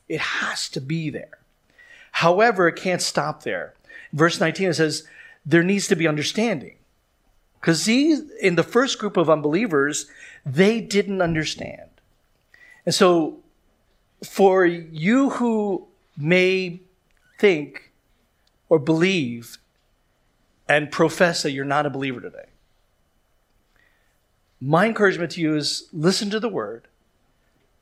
It 0.10 0.20
has 0.20 0.68
to 0.70 0.82
be 0.82 1.10
there. 1.10 1.40
However, 2.12 2.68
it 2.68 2.76
can't 2.76 3.02
stop 3.02 3.44
there. 3.44 3.74
Verse 4.12 4.40
19, 4.40 4.70
it 4.70 4.74
says, 4.74 5.08
there 5.46 5.64
needs 5.64 5.88
to 5.88 5.96
be 5.96 6.08
understanding. 6.08 6.76
Because 7.62 7.86
these, 7.86 8.24
in 8.42 8.56
the 8.56 8.64
first 8.64 8.98
group 8.98 9.18
of 9.18 9.30
unbelievers, 9.30 10.08
they 10.44 10.82
didn't 10.82 11.22
understand. 11.22 11.90
And 12.88 12.96
so, 12.96 13.38
for 14.24 14.66
you 14.66 15.30
who 15.30 15.88
may 16.18 16.82
think 17.40 17.92
or 18.68 18.80
believe 18.80 19.60
and 20.68 20.92
profess 20.92 21.44
that 21.44 21.52
you're 21.52 21.64
not 21.64 21.86
a 21.86 21.92
believer 21.92 22.20
today, 22.20 22.50
my 24.60 24.88
encouragement 24.88 25.32
to 25.34 25.42
you 25.42 25.56
is 25.56 25.88
listen 25.94 26.32
to 26.32 26.40
the 26.40 26.50
word. 26.50 26.88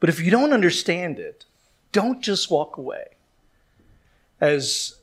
But 0.02 0.10
if 0.10 0.20
you 0.20 0.30
don't 0.30 0.54
understand 0.54 1.20
it, 1.20 1.46
don't 1.94 2.22
just 2.22 2.52
walk 2.52 2.78
away. 2.78 3.06
As 4.42 4.96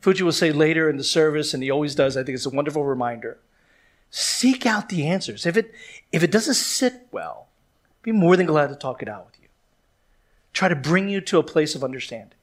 Fuji 0.00 0.22
will 0.22 0.32
say 0.32 0.52
later 0.52 0.88
in 0.88 0.96
the 0.96 1.04
service, 1.04 1.52
and 1.52 1.62
he 1.62 1.70
always 1.70 1.96
does, 1.96 2.16
I 2.16 2.22
think 2.22 2.36
it's 2.36 2.46
a 2.46 2.50
wonderful 2.50 2.84
reminder 2.84 3.38
Seek 4.10 4.66
out 4.66 4.88
the 4.88 5.06
answers. 5.06 5.46
If 5.46 5.56
it, 5.56 5.72
if 6.12 6.22
it 6.22 6.30
doesn't 6.30 6.54
sit 6.54 7.06
well, 7.12 7.46
be 8.02 8.12
more 8.12 8.36
than 8.36 8.46
glad 8.46 8.68
to 8.68 8.74
talk 8.74 9.02
it 9.02 9.08
out 9.08 9.26
with 9.26 9.40
you. 9.40 9.48
Try 10.52 10.68
to 10.68 10.76
bring 10.76 11.08
you 11.08 11.20
to 11.20 11.38
a 11.38 11.42
place 11.42 11.74
of 11.74 11.84
understanding. 11.84 12.36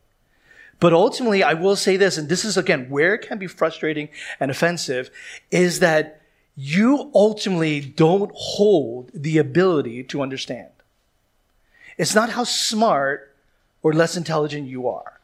But 0.79 0.93
ultimately, 0.93 1.43
I 1.43 1.53
will 1.53 1.75
say 1.75 1.97
this, 1.97 2.17
and 2.17 2.29
this 2.29 2.45
is 2.45 2.55
again 2.55 2.89
where 2.89 3.15
it 3.15 3.27
can 3.27 3.39
be 3.39 3.47
frustrating 3.47 4.09
and 4.39 4.51
offensive, 4.51 5.09
is 5.51 5.79
that 5.79 6.21
you 6.55 7.11
ultimately 7.13 7.81
don't 7.81 8.31
hold 8.33 9.11
the 9.13 9.37
ability 9.37 10.03
to 10.05 10.21
understand. 10.21 10.69
It's 11.97 12.15
not 12.15 12.31
how 12.31 12.43
smart 12.43 13.35
or 13.81 13.93
less 13.93 14.15
intelligent 14.15 14.67
you 14.67 14.87
are. 14.87 15.19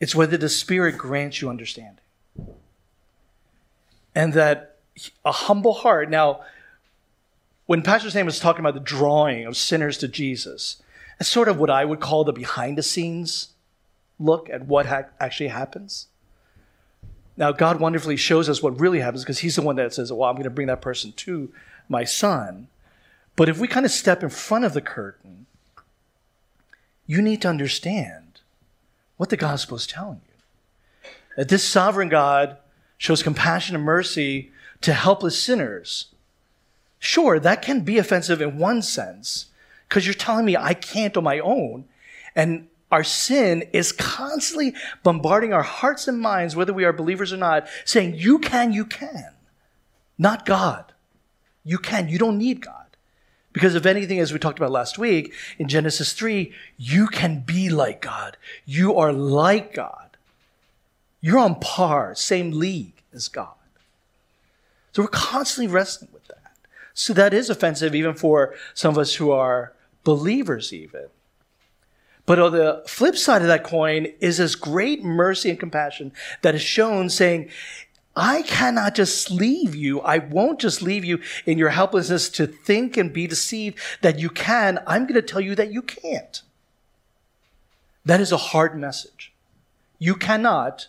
It's 0.00 0.14
whether 0.14 0.36
the 0.36 0.48
Spirit 0.48 0.98
grants 0.98 1.40
you 1.40 1.48
understanding. 1.48 2.04
And 4.14 4.32
that 4.32 4.77
a 5.24 5.32
humble 5.32 5.74
heart. 5.74 6.10
Now, 6.10 6.40
when 7.66 7.82
Pastor 7.82 8.10
Sam 8.10 8.26
was 8.26 8.40
talking 8.40 8.60
about 8.60 8.74
the 8.74 8.80
drawing 8.80 9.44
of 9.44 9.56
sinners 9.56 9.98
to 9.98 10.08
Jesus, 10.08 10.82
that's 11.18 11.30
sort 11.30 11.48
of 11.48 11.58
what 11.58 11.70
I 11.70 11.84
would 11.84 12.00
call 12.00 12.24
the 12.24 12.32
behind 12.32 12.78
the 12.78 12.82
scenes 12.82 13.48
look 14.18 14.48
at 14.50 14.66
what 14.66 14.86
ha- 14.86 15.08
actually 15.20 15.48
happens. 15.48 16.08
Now, 17.36 17.52
God 17.52 17.78
wonderfully 17.78 18.16
shows 18.16 18.48
us 18.48 18.62
what 18.62 18.80
really 18.80 19.00
happens 19.00 19.22
because 19.22 19.40
He's 19.40 19.56
the 19.56 19.62
one 19.62 19.76
that 19.76 19.94
says, 19.94 20.12
Well, 20.12 20.28
I'm 20.28 20.34
going 20.34 20.44
to 20.44 20.50
bring 20.50 20.66
that 20.66 20.80
person 20.80 21.12
to 21.12 21.52
my 21.88 22.04
son. 22.04 22.68
But 23.36 23.48
if 23.48 23.58
we 23.58 23.68
kind 23.68 23.86
of 23.86 23.92
step 23.92 24.22
in 24.22 24.30
front 24.30 24.64
of 24.64 24.72
the 24.72 24.80
curtain, 24.80 25.46
you 27.06 27.22
need 27.22 27.40
to 27.42 27.48
understand 27.48 28.40
what 29.16 29.30
the 29.30 29.36
gospel 29.36 29.76
is 29.76 29.86
telling 29.86 30.20
you. 30.26 31.10
That 31.36 31.48
this 31.48 31.62
sovereign 31.62 32.08
God 32.08 32.56
shows 32.96 33.22
compassion 33.22 33.76
and 33.76 33.84
mercy 33.84 34.50
to 34.80 34.92
helpless 34.92 35.42
sinners. 35.42 36.06
Sure, 36.98 37.38
that 37.38 37.62
can 37.62 37.80
be 37.80 37.98
offensive 37.98 38.40
in 38.40 38.58
one 38.58 38.82
sense, 38.82 39.46
because 39.88 40.06
you're 40.06 40.14
telling 40.14 40.44
me 40.44 40.56
I 40.56 40.74
can't 40.74 41.16
on 41.16 41.24
my 41.24 41.38
own. 41.38 41.84
And 42.34 42.68
our 42.90 43.04
sin 43.04 43.64
is 43.72 43.92
constantly 43.92 44.74
bombarding 45.02 45.52
our 45.52 45.62
hearts 45.62 46.08
and 46.08 46.20
minds, 46.20 46.56
whether 46.56 46.72
we 46.72 46.84
are 46.84 46.92
believers 46.92 47.32
or 47.32 47.36
not, 47.36 47.68
saying, 47.84 48.14
You 48.14 48.38
can, 48.38 48.72
you 48.72 48.84
can. 48.84 49.32
Not 50.18 50.46
God. 50.46 50.92
You 51.64 51.78
can. 51.78 52.08
You 52.08 52.18
don't 52.18 52.38
need 52.38 52.60
God. 52.60 52.88
Because 53.52 53.74
if 53.74 53.86
anything, 53.86 54.20
as 54.20 54.32
we 54.32 54.38
talked 54.38 54.58
about 54.58 54.70
last 54.70 54.98
week 54.98 55.32
in 55.58 55.68
Genesis 55.68 56.12
3, 56.12 56.52
you 56.76 57.06
can 57.06 57.40
be 57.40 57.68
like 57.68 58.00
God. 58.00 58.36
You 58.64 58.96
are 58.96 59.12
like 59.12 59.74
God. 59.74 60.16
You're 61.20 61.38
on 61.38 61.56
par, 61.56 62.14
same 62.14 62.52
league 62.52 63.02
as 63.12 63.28
God. 63.28 63.57
So 64.98 65.04
we're 65.04 65.10
constantly 65.10 65.72
wrestling 65.72 66.10
with 66.12 66.26
that. 66.26 66.56
So 66.92 67.12
that 67.12 67.32
is 67.32 67.48
offensive 67.48 67.94
even 67.94 68.14
for 68.14 68.56
some 68.74 68.94
of 68.94 68.98
us 68.98 69.14
who 69.14 69.30
are 69.30 69.72
believers, 70.02 70.72
even. 70.72 71.06
But 72.26 72.40
on 72.40 72.50
the 72.50 72.82
flip 72.84 73.16
side 73.16 73.42
of 73.42 73.46
that 73.46 73.62
coin 73.62 74.12
is 74.18 74.38
this 74.38 74.56
great 74.56 75.04
mercy 75.04 75.50
and 75.50 75.60
compassion 75.60 76.10
that 76.42 76.56
is 76.56 76.62
shown 76.62 77.10
saying, 77.10 77.48
I 78.16 78.42
cannot 78.42 78.96
just 78.96 79.30
leave 79.30 79.72
you. 79.72 80.00
I 80.00 80.18
won't 80.18 80.58
just 80.58 80.82
leave 80.82 81.04
you 81.04 81.20
in 81.46 81.58
your 81.58 81.70
helplessness 81.70 82.28
to 82.30 82.48
think 82.48 82.96
and 82.96 83.12
be 83.12 83.28
deceived 83.28 83.78
that 84.00 84.18
you 84.18 84.28
can. 84.28 84.80
I'm 84.84 85.04
going 85.04 85.14
to 85.14 85.22
tell 85.22 85.40
you 85.40 85.54
that 85.54 85.72
you 85.72 85.80
can't. 85.80 86.42
That 88.04 88.20
is 88.20 88.32
a 88.32 88.36
hard 88.36 88.76
message. 88.76 89.32
You 90.00 90.16
cannot, 90.16 90.88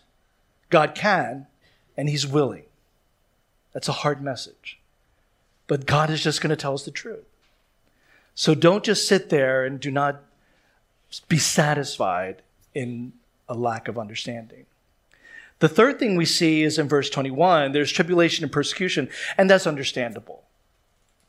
God 0.71 0.95
can, 0.95 1.45
and 1.95 2.09
He's 2.09 2.25
willing. 2.25 2.63
That's 3.73 3.87
a 3.87 3.93
hard 3.93 4.21
message. 4.21 4.79
But 5.67 5.85
God 5.85 6.09
is 6.09 6.23
just 6.23 6.41
going 6.41 6.49
to 6.49 6.55
tell 6.55 6.73
us 6.73 6.83
the 6.83 6.91
truth. 6.91 7.25
So 8.35 8.55
don't 8.55 8.83
just 8.83 9.07
sit 9.07 9.29
there 9.29 9.65
and 9.65 9.79
do 9.79 9.91
not 9.91 10.23
be 11.27 11.37
satisfied 11.37 12.41
in 12.73 13.13
a 13.47 13.53
lack 13.53 13.87
of 13.87 13.97
understanding. 13.97 14.65
The 15.59 15.67
third 15.67 15.99
thing 15.99 16.15
we 16.15 16.25
see 16.25 16.63
is 16.63 16.79
in 16.79 16.87
verse 16.87 17.09
21 17.09 17.71
there's 17.73 17.91
tribulation 17.91 18.43
and 18.43 18.51
persecution, 18.51 19.09
and 19.37 19.49
that's 19.49 19.67
understandable 19.67 20.43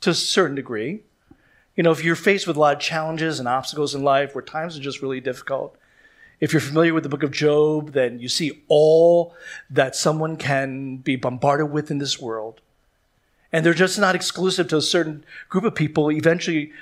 to 0.00 0.11
a 0.11 0.14
certain 0.14 0.54
degree. 0.54 1.00
You 1.76 1.82
know, 1.82 1.90
if 1.90 2.04
you're 2.04 2.16
faced 2.16 2.47
with 2.47 2.56
a 2.56 2.61
lot 2.61 2.76
of 2.76 2.80
challenges 2.80 3.38
and 3.38 3.49
obstacles 3.49 3.94
in 3.94 4.02
life 4.02 4.35
where 4.35 4.42
times 4.42 4.76
are 4.76 4.82
just 4.82 5.02
really 5.02 5.20
difficult, 5.20 5.76
if 6.40 6.52
you're 6.52 6.61
familiar 6.61 6.94
with 6.94 7.02
the 7.02 7.09
book 7.09 7.23
of 7.23 7.30
Job, 7.30 7.92
then 7.92 8.18
you 8.18 8.28
see 8.28 8.62
all 8.68 9.35
that 9.68 9.94
someone 9.94 10.37
can 10.37 10.97
be 10.97 11.14
bombarded 11.14 11.70
with 11.70 11.90
in 11.90 11.99
this 11.99 12.18
world. 12.18 12.61
And 13.52 13.64
they're 13.64 13.75
just 13.75 13.99
not 13.99 14.14
exclusive 14.14 14.68
to 14.68 14.78
a 14.78 14.82
certain 14.82 15.25
group 15.49 15.64
of 15.64 15.75
people. 15.75 16.11
Eventually, 16.11 16.73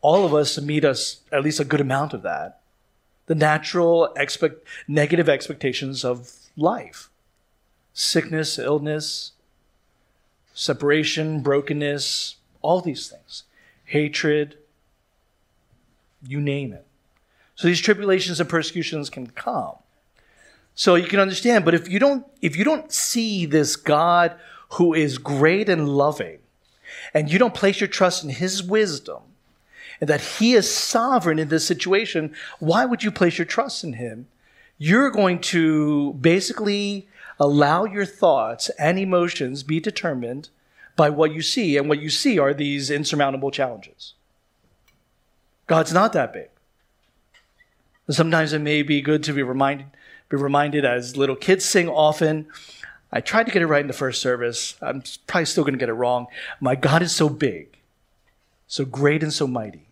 all 0.00 0.24
of 0.24 0.32
us 0.32 0.60
meet 0.60 0.84
us 0.84 1.20
at 1.30 1.42
least 1.42 1.60
a 1.60 1.64
good 1.64 1.80
amount 1.80 2.14
of 2.14 2.22
that. 2.22 2.60
The 3.26 3.34
natural 3.34 4.12
expect, 4.16 4.66
negative 4.88 5.28
expectations 5.28 6.04
of 6.04 6.32
life 6.56 7.10
sickness, 7.96 8.58
illness, 8.58 9.32
separation, 10.52 11.40
brokenness, 11.40 12.36
all 12.60 12.80
these 12.80 13.08
things, 13.08 13.44
hatred, 13.84 14.58
you 16.26 16.40
name 16.40 16.72
it. 16.72 16.84
So 17.56 17.68
these 17.68 17.80
tribulations 17.80 18.40
and 18.40 18.48
persecutions 18.48 19.10
can 19.10 19.28
come. 19.28 19.76
So 20.74 20.96
you 20.96 21.06
can 21.06 21.20
understand, 21.20 21.64
but 21.64 21.74
if 21.74 21.88
you 21.88 21.98
don't 21.98 22.26
if 22.42 22.56
you 22.56 22.64
don't 22.64 22.92
see 22.92 23.46
this 23.46 23.76
God 23.76 24.34
who 24.70 24.92
is 24.92 25.18
great 25.18 25.68
and 25.68 25.88
loving, 25.88 26.38
and 27.12 27.30
you 27.30 27.38
don't 27.38 27.54
place 27.54 27.80
your 27.80 27.88
trust 27.88 28.24
in 28.24 28.30
his 28.30 28.62
wisdom, 28.62 29.22
and 30.00 30.10
that 30.10 30.20
he 30.20 30.54
is 30.54 30.72
sovereign 30.74 31.38
in 31.38 31.48
this 31.48 31.64
situation, 31.64 32.34
why 32.58 32.84
would 32.84 33.04
you 33.04 33.12
place 33.12 33.38
your 33.38 33.44
trust 33.44 33.84
in 33.84 33.94
him 33.94 34.26
you're 34.78 35.10
going 35.10 35.40
to 35.40 36.14
basically 36.14 37.08
allow 37.38 37.84
your 37.84 38.04
thoughts 38.04 38.70
and 38.78 38.98
emotions 38.98 39.62
be 39.62 39.80
determined 39.80 40.48
by 40.96 41.10
what 41.10 41.32
you 41.32 41.42
see. 41.42 41.76
And 41.76 41.88
what 41.88 42.00
you 42.00 42.10
see 42.10 42.38
are 42.38 42.54
these 42.54 42.90
insurmountable 42.90 43.50
challenges. 43.50 44.14
God's 45.66 45.92
not 45.92 46.12
that 46.12 46.32
big. 46.32 46.48
Sometimes 48.10 48.52
it 48.52 48.60
may 48.60 48.82
be 48.82 49.00
good 49.00 49.22
to 49.24 49.32
be 49.32 49.42
reminded, 49.42 49.86
be 50.28 50.36
reminded 50.36 50.84
as 50.84 51.16
little 51.16 51.36
kids 51.36 51.64
sing 51.64 51.88
often. 51.88 52.46
I 53.10 53.20
tried 53.20 53.46
to 53.46 53.52
get 53.52 53.62
it 53.62 53.66
right 53.66 53.80
in 53.80 53.86
the 53.86 53.92
first 53.92 54.20
service. 54.20 54.76
I'm 54.82 55.02
probably 55.26 55.46
still 55.46 55.64
going 55.64 55.74
to 55.74 55.78
get 55.78 55.88
it 55.88 55.94
wrong. 55.94 56.26
My 56.60 56.74
God 56.74 57.00
is 57.00 57.14
so 57.14 57.28
big, 57.28 57.78
so 58.66 58.84
great, 58.84 59.22
and 59.22 59.32
so 59.32 59.46
mighty. 59.46 59.86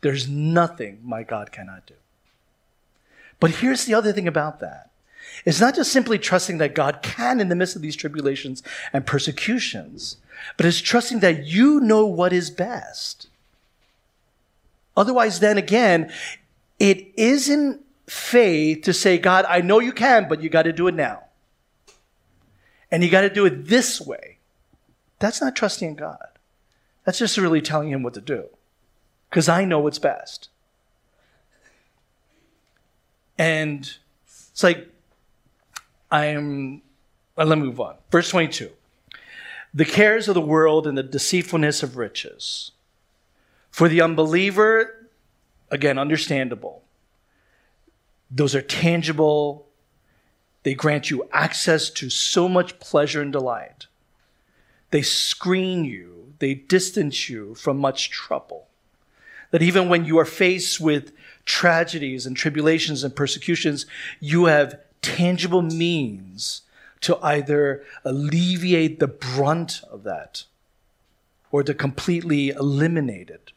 There's 0.00 0.28
nothing 0.28 1.00
my 1.02 1.22
God 1.22 1.52
cannot 1.52 1.86
do. 1.86 1.94
But 3.40 3.50
here's 3.52 3.84
the 3.84 3.94
other 3.94 4.12
thing 4.12 4.28
about 4.28 4.60
that. 4.60 4.90
It's 5.44 5.60
not 5.60 5.74
just 5.74 5.92
simply 5.92 6.18
trusting 6.18 6.58
that 6.58 6.74
God 6.74 7.02
can 7.02 7.40
in 7.40 7.48
the 7.48 7.56
midst 7.56 7.76
of 7.76 7.82
these 7.82 7.96
tribulations 7.96 8.62
and 8.92 9.06
persecutions, 9.06 10.16
but 10.56 10.66
it's 10.66 10.80
trusting 10.80 11.20
that 11.20 11.44
you 11.44 11.80
know 11.80 12.06
what 12.06 12.32
is 12.32 12.50
best. 12.50 13.28
Otherwise, 14.96 15.40
then 15.40 15.58
again, 15.58 16.12
it 16.78 17.12
isn't 17.16 17.80
faith 18.06 18.82
to 18.84 18.92
say, 18.92 19.18
God, 19.18 19.44
I 19.48 19.60
know 19.60 19.80
you 19.80 19.92
can, 19.92 20.28
but 20.28 20.42
you 20.42 20.48
got 20.48 20.62
to 20.62 20.72
do 20.72 20.88
it 20.88 20.94
now. 20.94 21.22
And 22.90 23.02
you 23.02 23.10
got 23.10 23.22
to 23.22 23.30
do 23.30 23.46
it 23.46 23.66
this 23.66 24.00
way. 24.00 24.38
That's 25.18 25.40
not 25.40 25.56
trusting 25.56 25.88
in 25.88 25.94
God. 25.94 26.26
That's 27.04 27.18
just 27.18 27.38
really 27.38 27.60
telling 27.60 27.90
him 27.90 28.02
what 28.02 28.14
to 28.14 28.20
do. 28.20 28.46
Because 29.30 29.48
I 29.48 29.64
know 29.64 29.80
what's 29.80 29.98
best. 29.98 30.48
And 33.38 33.90
it's 34.26 34.62
like, 34.62 34.88
I'm, 36.10 36.82
well, 37.36 37.46
let 37.46 37.58
me 37.58 37.66
move 37.66 37.80
on. 37.80 37.96
Verse 38.10 38.30
22. 38.30 38.70
The 39.72 39.84
cares 39.84 40.28
of 40.28 40.34
the 40.34 40.40
world 40.40 40.86
and 40.86 40.96
the 40.96 41.02
deceitfulness 41.02 41.82
of 41.82 41.96
riches. 41.96 42.70
For 43.70 43.88
the 43.88 44.00
unbeliever, 44.00 45.03
again, 45.74 45.98
understandable. 45.98 46.82
Those 48.30 48.54
are 48.54 48.62
tangible. 48.62 49.66
They 50.62 50.74
grant 50.74 51.10
you 51.10 51.28
access 51.32 51.90
to 51.90 52.08
so 52.08 52.48
much 52.48 52.78
pleasure 52.78 53.20
and 53.20 53.32
delight. 53.32 53.86
They 54.90 55.02
screen 55.02 55.84
you, 55.84 56.32
they 56.38 56.54
distance 56.54 57.28
you 57.28 57.54
from 57.54 57.78
much 57.78 58.10
trouble. 58.10 58.68
That 59.50 59.62
even 59.62 59.88
when 59.88 60.04
you 60.04 60.18
are 60.18 60.24
faced 60.24 60.80
with 60.80 61.12
tragedies 61.44 62.26
and 62.26 62.36
tribulations 62.36 63.04
and 63.04 63.14
persecutions, 63.14 63.86
you 64.20 64.46
have 64.46 64.80
tangible 65.02 65.62
means 65.62 66.62
to 67.02 67.18
either 67.22 67.84
alleviate 68.04 68.98
the 68.98 69.08
brunt 69.08 69.82
of 69.90 70.02
that 70.04 70.44
or 71.52 71.62
to 71.62 71.74
completely 71.74 72.48
eliminate 72.50 73.30
it, 73.30 73.52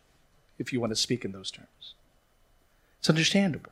if 0.60 0.74
you 0.74 0.80
want 0.80 0.92
to 0.92 0.96
speak 0.96 1.24
in 1.24 1.32
those 1.32 1.50
terms. 1.50 1.96
It's 3.00 3.10
understandable. 3.10 3.72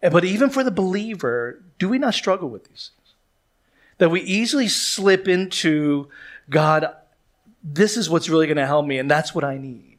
But 0.00 0.24
even 0.24 0.50
for 0.50 0.62
the 0.62 0.70
believer, 0.70 1.62
do 1.78 1.88
we 1.88 1.98
not 1.98 2.14
struggle 2.14 2.48
with 2.48 2.68
these 2.68 2.90
things? 2.94 3.14
That 3.98 4.10
we 4.10 4.20
easily 4.20 4.68
slip 4.68 5.26
into, 5.26 6.08
God, 6.50 6.94
this 7.62 7.96
is 7.96 8.08
what's 8.08 8.28
really 8.28 8.46
going 8.46 8.58
to 8.58 8.66
help 8.66 8.86
me, 8.86 8.98
and 8.98 9.10
that's 9.10 9.34
what 9.34 9.44
I 9.44 9.58
need. 9.58 9.98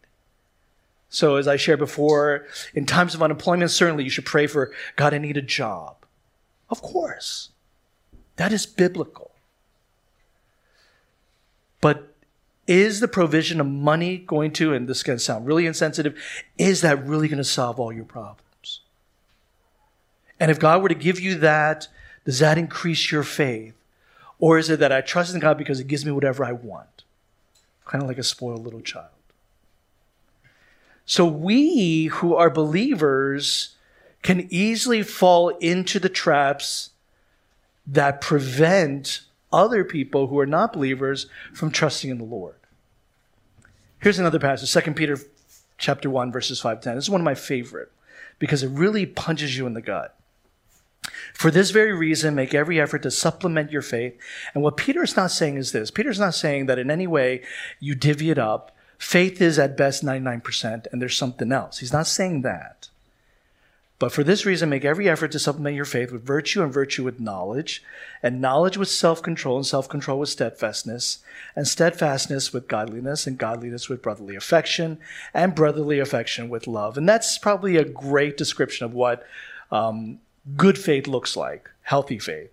So, 1.09 1.37
as 1.37 1.47
I 1.47 1.55
shared 1.55 1.79
before, 1.79 2.45
in 2.73 2.85
times 2.85 3.15
of 3.15 3.23
unemployment, 3.23 3.71
certainly 3.71 4.03
you 4.03 4.09
should 4.09 4.25
pray 4.25 4.45
for 4.45 4.71
God, 4.95 5.13
I 5.13 5.17
need 5.17 5.37
a 5.37 5.41
job. 5.41 5.95
Of 6.69 6.81
course. 6.81 7.49
That 8.35 8.51
is 8.51 8.65
biblical. 8.65 9.31
But 11.81 12.13
is 12.67 12.99
the 12.99 13.08
provision 13.08 13.60
of 13.62 13.67
money 13.67 14.17
going 14.17 14.51
to, 14.53 14.73
and 14.73 14.88
this 14.88 15.01
can 15.01 15.17
sound 15.17 15.47
really 15.47 15.65
insensitive, 15.65 16.19
is 16.58 16.82
that 16.82 17.06
really 17.06 17.27
going 17.27 17.38
to 17.38 17.43
solve 17.43 17.80
all 17.80 17.93
your 17.93 18.06
problems? 18.06 18.82
And 20.39 20.51
if 20.51 20.60
God 20.60 20.82
were 20.82 20.89
to 20.89 20.95
give 20.95 21.19
you 21.19 21.36
that, 21.36 21.88
does 22.25 22.39
that 22.39 22.58
increase 22.58 23.12
your 23.12 23.23
faith? 23.23 23.73
Or 24.39 24.58
is 24.58 24.69
it 24.69 24.80
that 24.80 24.91
I 24.91 25.01
trust 25.01 25.34
in 25.34 25.39
God 25.39 25.58
because 25.58 25.80
He 25.80 25.84
gives 25.84 26.06
me 26.06 26.12
whatever 26.12 26.43
I 26.43 26.51
want? 26.51 27.03
Kind 27.86 28.03
of 28.03 28.10
like 28.10 28.17
a 28.17 28.23
spoiled 28.23 28.63
little 28.63 28.82
child. 28.82 29.08
So 31.06 31.25
we 31.25 32.06
who 32.06 32.36
are 32.36 32.49
believers 32.49 33.75
can 34.21 34.45
easily 34.49 35.03
fall 35.03 35.49
into 35.49 35.99
the 35.99 36.10
traps 36.10 36.89
that 37.88 38.19
prevent 38.19 39.21
other 39.51 39.83
people 39.83 40.27
who 40.27 40.39
are 40.39 40.45
not 40.45 40.73
believers 40.73 41.27
from 41.53 41.71
trusting 41.71 42.10
in 42.10 42.17
the 42.17 42.23
Lord. 42.23 42.55
Here's 43.99 44.19
another 44.19 44.39
passage, 44.39 44.83
2 44.83 44.93
Peter 44.93 45.17
chapter 45.77 46.10
1 46.10 46.31
verses 46.31 46.62
5 46.62 46.81
10. 46.81 46.95
This 46.95 47.05
is 47.05 47.10
one 47.10 47.21
of 47.21 47.25
my 47.25 47.36
favorite 47.36 47.91
because 48.39 48.63
it 48.63 48.69
really 48.69 49.05
punches 49.05 49.57
you 49.57 49.65
in 49.65 49.73
the 49.73 49.81
gut. 49.81 50.15
For 51.33 51.49
this 51.51 51.71
very 51.71 51.93
reason, 51.93 52.36
make 52.36 52.53
every 52.53 52.81
effort 52.81 53.03
to 53.03 53.12
supplement 53.12 53.71
your 53.71 53.81
faith. 53.81 54.17
And 54.53 54.62
what 54.63 54.77
Peter 54.77 55.03
is 55.03 55.15
not 55.15 55.31
saying 55.31 55.57
is 55.57 55.71
this 55.71 55.91
Peter's 55.91 56.19
not 56.19 56.36
saying 56.36 56.65
that 56.65 56.79
in 56.79 56.91
any 56.91 57.07
way 57.07 57.43
you 57.79 57.95
divvy 57.95 58.29
it 58.29 58.38
up 58.38 58.77
Faith 58.97 59.41
is 59.41 59.60
at 59.60 59.77
best 59.77 60.03
99%, 60.03 60.88
and 60.91 61.01
there's 61.01 61.17
something 61.17 61.51
else. 61.51 61.79
He's 61.79 61.93
not 61.93 62.07
saying 62.07 62.41
that. 62.41 62.89
But 63.99 64.12
for 64.12 64.23
this 64.23 64.45
reason, 64.45 64.69
make 64.69 64.86
every 64.86 65.10
effort 65.10 65.31
to 65.31 65.39
supplement 65.39 65.75
your 65.75 65.86
faith 65.86 66.12
with 66.12 66.23
virtue, 66.23 66.62
and 66.62 66.71
virtue 66.71 67.03
with 67.03 67.19
knowledge, 67.19 67.83
and 68.21 68.39
knowledge 68.39 68.77
with 68.77 68.89
self 68.89 69.23
control, 69.23 69.55
and 69.55 69.65
self 69.65 69.89
control 69.89 70.19
with 70.19 70.29
steadfastness, 70.29 71.19
and 71.55 71.67
steadfastness 71.67 72.53
with 72.53 72.67
godliness, 72.67 73.25
and 73.25 73.39
godliness 73.39 73.89
with 73.89 74.03
brotherly 74.03 74.36
affection, 74.36 74.99
and 75.33 75.55
brotherly 75.55 75.97
affection 75.97 76.47
with 76.47 76.67
love. 76.67 76.95
And 76.95 77.10
that's 77.10 77.39
probably 77.39 77.75
a 77.75 77.83
great 77.83 78.38
description 78.38 78.86
of 78.86 78.93
what 78.93 79.25
um, 79.71 80.19
good 80.55 80.77
faith 80.77 81.07
looks 81.07 81.36
like, 81.36 81.67
healthy 81.81 82.19
faith. 82.19 82.51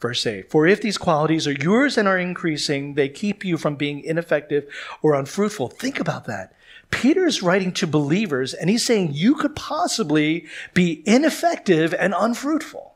Verse 0.00 0.24
8 0.24 0.50
For 0.50 0.68
if 0.68 0.80
these 0.80 0.98
qualities 0.98 1.48
are 1.48 1.52
yours 1.52 1.98
and 1.98 2.06
are 2.06 2.18
increasing, 2.18 2.94
they 2.94 3.08
keep 3.08 3.44
you 3.44 3.56
from 3.56 3.74
being 3.74 4.04
ineffective 4.04 4.66
or 5.02 5.14
unfruitful. 5.14 5.68
Think 5.68 5.98
about 5.98 6.26
that. 6.26 6.54
Peter 6.90 7.26
is 7.26 7.42
writing 7.42 7.72
to 7.72 7.86
believers 7.86 8.54
and 8.54 8.70
he's 8.70 8.84
saying 8.84 9.10
you 9.12 9.34
could 9.34 9.54
possibly 9.54 10.46
be 10.74 11.02
ineffective 11.06 11.92
and 11.94 12.14
unfruitful. 12.16 12.94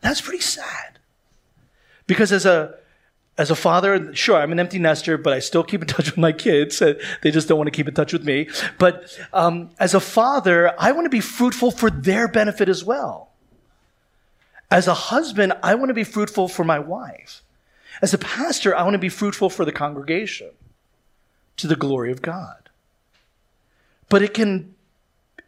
That's 0.00 0.20
pretty 0.20 0.42
sad. 0.42 0.98
Because 2.06 2.32
as 2.32 2.46
a 2.46 2.76
as 3.36 3.52
a 3.52 3.54
father, 3.54 4.12
sure, 4.16 4.36
I'm 4.36 4.50
an 4.50 4.58
empty 4.58 4.80
nester, 4.80 5.16
but 5.16 5.32
I 5.32 5.38
still 5.38 5.62
keep 5.62 5.82
in 5.82 5.86
touch 5.94 6.06
with 6.06 6.18
my 6.18 6.32
kids. 6.32 6.80
They 6.80 7.30
just 7.30 7.48
don't 7.48 7.56
want 7.56 7.68
to 7.68 7.76
keep 7.76 7.86
in 7.86 7.94
touch 7.94 8.12
with 8.12 8.24
me. 8.24 8.48
But 8.78 9.16
um, 9.32 9.70
as 9.78 9.94
a 9.94 10.00
father, 10.00 10.74
I 10.78 10.90
want 10.92 11.04
to 11.04 11.10
be 11.10 11.20
fruitful 11.20 11.70
for 11.70 11.88
their 11.88 12.26
benefit 12.26 12.68
as 12.68 12.84
well. 12.84 13.30
As 14.70 14.88
a 14.88 14.94
husband, 14.94 15.52
I 15.62 15.76
want 15.76 15.90
to 15.90 15.94
be 15.94 16.04
fruitful 16.04 16.48
for 16.48 16.64
my 16.64 16.78
wife. 16.78 17.42
As 18.02 18.12
a 18.12 18.18
pastor, 18.18 18.74
I 18.74 18.82
want 18.82 18.94
to 18.94 18.98
be 18.98 19.08
fruitful 19.08 19.50
for 19.50 19.64
the 19.64 19.72
congregation 19.72 20.50
to 21.58 21.66
the 21.66 21.76
glory 21.76 22.10
of 22.10 22.22
God. 22.22 22.70
But 24.08 24.22
it 24.22 24.34
can, 24.34 24.74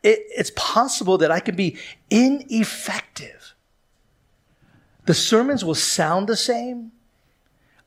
it, 0.02 0.20
it's 0.28 0.52
possible 0.54 1.18
that 1.18 1.30
I 1.30 1.40
can 1.40 1.56
be 1.56 1.78
ineffective. 2.10 3.54
The 5.06 5.14
sermons 5.14 5.64
will 5.64 5.74
sound 5.74 6.28
the 6.28 6.36
same 6.36 6.92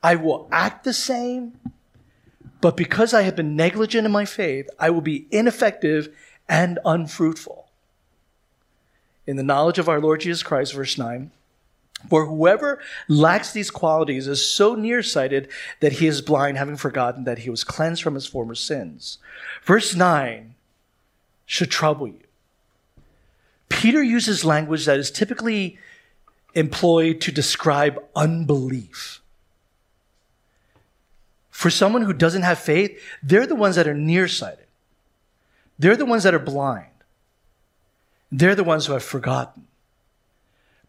I 0.03 0.15
will 0.15 0.49
act 0.51 0.83
the 0.83 0.93
same, 0.93 1.57
but 2.59 2.75
because 2.75 3.13
I 3.13 3.21
have 3.21 3.37
been 3.37 3.55
negligent 3.55 4.05
in 4.05 4.11
my 4.11 4.25
faith, 4.25 4.69
I 4.77 4.89
will 4.89 5.01
be 5.01 5.27
ineffective 5.31 6.13
and 6.49 6.77
unfruitful. 6.83 7.69
In 9.25 9.37
the 9.37 9.43
knowledge 9.43 9.79
of 9.79 9.87
our 9.87 10.01
Lord 10.01 10.19
Jesus 10.19 10.43
Christ, 10.43 10.73
verse 10.73 10.97
9, 10.97 11.31
for 12.09 12.25
whoever 12.25 12.81
lacks 13.07 13.53
these 13.53 13.71
qualities 13.71 14.27
is 14.27 14.45
so 14.45 14.75
nearsighted 14.75 15.49
that 15.79 15.93
he 15.93 16.07
is 16.07 16.21
blind, 16.21 16.57
having 16.57 16.75
forgotten 16.75 17.23
that 17.23 17.39
he 17.39 17.49
was 17.49 17.63
cleansed 17.63 18.03
from 18.03 18.15
his 18.15 18.27
former 18.27 18.55
sins. 18.55 19.17
Verse 19.63 19.95
9 19.95 20.55
should 21.45 21.71
trouble 21.71 22.07
you. 22.07 22.19
Peter 23.69 24.03
uses 24.03 24.45
language 24.45 24.85
that 24.85 24.99
is 24.99 25.11
typically 25.11 25.77
employed 26.53 27.19
to 27.21 27.31
describe 27.31 28.01
unbelief. 28.15 29.21
For 31.49 31.69
someone 31.69 32.03
who 32.03 32.13
doesn't 32.13 32.41
have 32.43 32.59
faith, 32.59 33.01
they're 33.21 33.47
the 33.47 33.55
ones 33.55 33.75
that 33.75 33.87
are 33.87 33.93
nearsighted. 33.93 34.65
They're 35.79 35.95
the 35.95 36.05
ones 36.05 36.23
that 36.23 36.33
are 36.33 36.39
blind. 36.39 36.87
They're 38.31 38.55
the 38.55 38.63
ones 38.63 38.85
who 38.85 38.93
have 38.93 39.03
forgotten. 39.03 39.67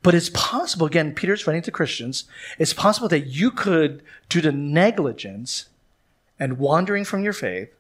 But 0.04 0.14
it's 0.14 0.28
possible, 0.28 0.86
again, 0.86 1.14
Peter's 1.14 1.46
writing 1.46 1.62
to 1.62 1.70
Christians, 1.70 2.24
it's 2.58 2.74
possible 2.74 3.08
that 3.08 3.26
you 3.26 3.50
could, 3.50 4.02
due 4.28 4.42
to 4.42 4.52
negligence 4.52 5.70
and 6.38 6.58
wandering 6.58 7.06
from 7.06 7.24
your 7.24 7.32
faith, 7.32 7.70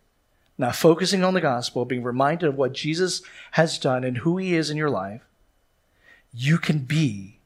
not 0.56 0.74
focusing 0.74 1.22
on 1.22 1.34
the 1.34 1.42
gospel, 1.42 1.84
being 1.84 2.02
reminded 2.02 2.48
of 2.48 2.56
what 2.56 2.72
Jesus 2.72 3.20
has 3.52 3.76
done 3.76 4.04
and 4.04 4.18
who 4.18 4.38
he 4.38 4.54
is 4.54 4.70
in 4.70 4.78
your 4.78 4.88
life, 4.88 5.20
you 6.32 6.56
can 6.56 6.78
be, 6.78 7.40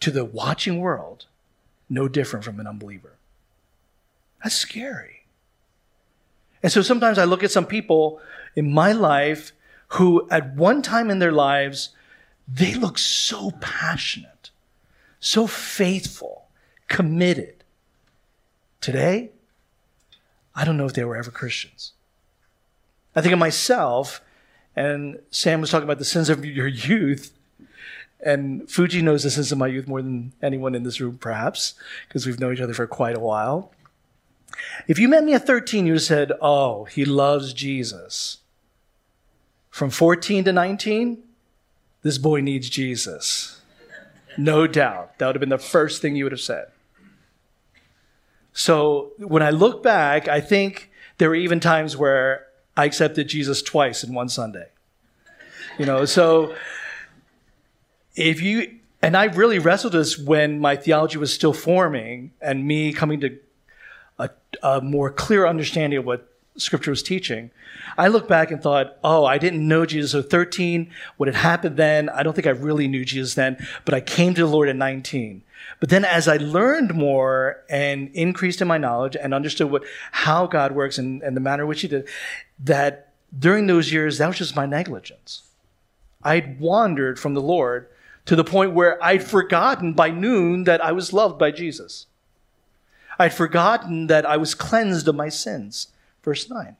to 0.00 0.10
the 0.10 0.26
watching 0.26 0.78
world, 0.78 1.24
no 1.88 2.06
different 2.06 2.44
from 2.44 2.60
an 2.60 2.66
unbeliever. 2.66 3.14
That's 4.44 4.54
scary. 4.54 5.22
And 6.62 6.70
so 6.70 6.82
sometimes 6.82 7.16
I 7.16 7.24
look 7.24 7.42
at 7.42 7.50
some 7.50 7.64
people 7.64 8.20
in 8.54 8.70
my 8.70 8.92
life 8.92 9.52
who, 9.92 10.28
at 10.30 10.54
one 10.54 10.82
time 10.82 11.08
in 11.08 11.18
their 11.18 11.32
lives, 11.32 11.94
they 12.50 12.74
look 12.74 12.98
so 12.98 13.50
passionate, 13.60 14.50
so 15.20 15.46
faithful, 15.46 16.48
committed. 16.88 17.64
Today, 18.80 19.30
I 20.54 20.64
don't 20.64 20.76
know 20.76 20.86
if 20.86 20.94
they 20.94 21.04
were 21.04 21.16
ever 21.16 21.30
Christians. 21.30 21.92
I 23.14 23.20
think 23.20 23.32
of 23.32 23.38
myself, 23.38 24.22
and 24.74 25.18
Sam 25.30 25.60
was 25.60 25.70
talking 25.70 25.84
about 25.84 25.98
the 25.98 26.04
sins 26.04 26.28
of 26.30 26.44
your 26.44 26.68
youth. 26.68 27.32
And 28.20 28.68
Fuji 28.68 29.02
knows 29.02 29.22
the 29.22 29.30
sins 29.30 29.52
of 29.52 29.58
my 29.58 29.66
youth 29.66 29.86
more 29.86 30.02
than 30.02 30.32
anyone 30.42 30.74
in 30.74 30.82
this 30.82 31.00
room, 31.00 31.18
perhaps, 31.18 31.74
because 32.06 32.26
we've 32.26 32.40
known 32.40 32.54
each 32.54 32.60
other 32.60 32.74
for 32.74 32.86
quite 32.86 33.16
a 33.16 33.20
while. 33.20 33.72
If 34.86 34.98
you 34.98 35.08
met 35.08 35.24
me 35.24 35.34
at 35.34 35.46
13, 35.46 35.86
you 35.86 35.98
said, 35.98 36.32
Oh, 36.40 36.84
he 36.84 37.04
loves 37.04 37.52
Jesus. 37.52 38.38
From 39.70 39.90
14 39.90 40.44
to 40.44 40.52
19, 40.52 41.22
this 42.02 42.18
boy 42.18 42.40
needs 42.40 42.68
Jesus. 42.68 43.60
No 44.36 44.66
doubt. 44.66 45.18
That 45.18 45.26
would 45.26 45.36
have 45.36 45.40
been 45.40 45.48
the 45.48 45.58
first 45.58 46.00
thing 46.00 46.16
you 46.16 46.24
would 46.24 46.32
have 46.32 46.40
said. 46.40 46.66
So 48.52 49.12
when 49.18 49.42
I 49.42 49.50
look 49.50 49.82
back, 49.82 50.28
I 50.28 50.40
think 50.40 50.90
there 51.18 51.28
were 51.28 51.34
even 51.34 51.60
times 51.60 51.96
where 51.96 52.46
I 52.76 52.84
accepted 52.84 53.28
Jesus 53.28 53.62
twice 53.62 54.04
in 54.04 54.14
one 54.14 54.28
Sunday. 54.28 54.66
You 55.78 55.86
know, 55.86 56.04
so 56.04 56.54
if 58.16 58.40
you, 58.42 58.78
and 59.02 59.16
I 59.16 59.24
really 59.24 59.58
wrestled 59.58 59.92
this 59.92 60.18
when 60.18 60.60
my 60.60 60.76
theology 60.76 61.18
was 61.18 61.32
still 61.32 61.52
forming 61.52 62.32
and 62.40 62.66
me 62.66 62.92
coming 62.92 63.20
to 63.20 63.38
a, 64.18 64.30
a 64.62 64.80
more 64.80 65.10
clear 65.10 65.46
understanding 65.46 65.98
of 65.98 66.04
what 66.04 66.28
scripture 66.58 66.90
was 66.90 67.02
teaching, 67.02 67.50
I 67.96 68.08
look 68.08 68.28
back 68.28 68.50
and 68.50 68.62
thought, 68.62 68.98
oh, 69.02 69.24
I 69.24 69.38
didn't 69.38 69.66
know 69.66 69.86
Jesus 69.86 70.14
at 70.14 70.30
13. 70.30 70.90
What 71.16 71.28
had 71.28 71.36
happened 71.36 71.76
then, 71.76 72.08
I 72.10 72.22
don't 72.22 72.34
think 72.34 72.46
I 72.46 72.50
really 72.50 72.88
knew 72.88 73.04
Jesus 73.04 73.34
then, 73.34 73.56
but 73.84 73.94
I 73.94 74.00
came 74.00 74.34
to 74.34 74.42
the 74.42 74.46
Lord 74.46 74.68
at 74.68 74.76
19. 74.76 75.42
But 75.80 75.90
then 75.90 76.04
as 76.04 76.28
I 76.28 76.36
learned 76.36 76.94
more 76.94 77.62
and 77.68 78.10
increased 78.14 78.60
in 78.60 78.68
my 78.68 78.78
knowledge 78.78 79.16
and 79.16 79.32
understood 79.32 79.70
what, 79.70 79.84
how 80.12 80.46
God 80.46 80.72
works 80.72 80.98
and, 80.98 81.22
and 81.22 81.36
the 81.36 81.40
manner 81.40 81.62
in 81.62 81.68
which 81.68 81.82
he 81.82 81.88
did, 81.88 82.08
that 82.64 83.12
during 83.36 83.66
those 83.66 83.92
years, 83.92 84.18
that 84.18 84.26
was 84.26 84.38
just 84.38 84.56
my 84.56 84.66
negligence. 84.66 85.42
I'd 86.22 86.58
wandered 86.58 87.18
from 87.18 87.34
the 87.34 87.42
Lord 87.42 87.88
to 88.26 88.36
the 88.36 88.44
point 88.44 88.72
where 88.72 89.02
I'd 89.02 89.22
forgotten 89.22 89.94
by 89.94 90.10
noon 90.10 90.64
that 90.64 90.84
I 90.84 90.92
was 90.92 91.12
loved 91.12 91.38
by 91.38 91.50
Jesus. 91.50 92.06
I'd 93.18 93.34
forgotten 93.34 94.06
that 94.08 94.26
I 94.26 94.36
was 94.36 94.54
cleansed 94.54 95.08
of 95.08 95.14
my 95.14 95.28
sins. 95.28 95.88
Verse 96.22 96.48
9. 96.50 96.76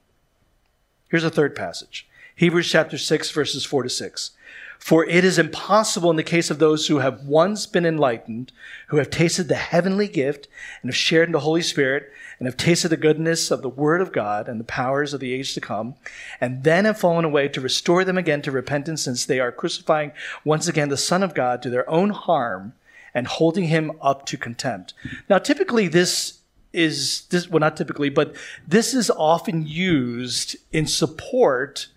Here's 1.09 1.25
a 1.25 1.31
third 1.31 1.57
passage 1.57 2.07
Hebrews 2.37 2.71
chapter 2.71 2.99
6, 2.99 3.31
verses 3.31 3.65
4 3.65 3.85
to 3.85 3.89
6. 3.89 4.31
For 4.79 5.05
it 5.05 5.25
is 5.25 5.39
impossible 5.39 6.09
in 6.09 6.17
the 6.17 6.23
case 6.23 6.51
of 6.51 6.61
those 6.61 6.87
who 6.87 6.99
have 6.99 7.25
once 7.25 7.67
been 7.67 7.85
enlightened, 7.85 8.53
who 8.87 8.99
have 8.99 9.11
tasted 9.11 9.49
the 9.49 9.57
heavenly 9.57 10.07
gift 10.07 10.47
and 10.81 10.89
have 10.89 10.97
shared 10.97 11.29
in 11.29 11.33
the 11.33 11.41
Holy 11.41 11.63
Spirit, 11.63 12.13
and 12.39 12.47
have 12.47 12.57
tasted 12.57 12.89
the 12.89 12.97
goodness 12.97 13.51
of 13.51 13.63
the 13.63 13.69
Word 13.69 14.01
of 14.01 14.13
God 14.13 14.49
and 14.49 14.61
the 14.61 14.65
powers 14.65 15.13
of 15.13 15.19
the 15.19 15.35
age 15.35 15.53
to 15.55 15.61
come, 15.61 15.97
and 16.41 16.63
then 16.63 16.85
have 16.85 17.01
fallen 17.01 17.25
away 17.25 17.49
to 17.49 17.61
restore 17.61 18.05
them 18.05 18.17
again 18.17 18.41
to 18.43 18.53
repentance, 18.53 19.03
since 19.03 19.27
they 19.27 19.41
are 19.41 19.51
crucifying 19.51 20.13
once 20.45 20.69
again 20.69 20.91
the 20.91 20.97
Son 20.97 21.25
of 21.25 21.35
God 21.35 21.61
to 21.63 21.71
their 21.71 21.89
own 21.91 22.11
harm 22.11 22.75
and 23.13 23.27
holding 23.27 23.65
him 23.65 23.91
up 24.01 24.27
to 24.27 24.37
contempt. 24.37 24.95
Now, 25.29 25.39
typically, 25.39 25.89
this 25.89 26.38
is 26.73 27.23
this 27.31 27.49
well, 27.49 27.61
not 27.61 27.77
typically, 27.77 28.09
but 28.09 28.35
this 28.67 28.95
is 28.95 29.11
often 29.11 29.67
used 29.67 30.57
in 30.73 30.87
support 30.87 31.89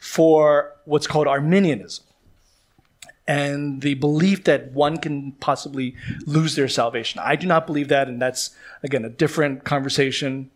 for 0.00 0.72
what's 0.84 1.06
called 1.06 1.26
Arminianism 1.26 2.04
and 3.26 3.82
the 3.82 3.94
belief 3.94 4.44
that 4.44 4.72
one 4.72 4.96
can 4.96 5.32
possibly 5.32 5.94
lose 6.26 6.56
their 6.56 6.66
salvation. 6.66 7.20
I 7.22 7.36
do 7.36 7.46
not 7.46 7.66
believe 7.66 7.88
that, 7.88 8.08
and 8.08 8.20
that's 8.20 8.50
again 8.82 9.04
a 9.04 9.10
different 9.10 9.64
conversation, 9.64 10.50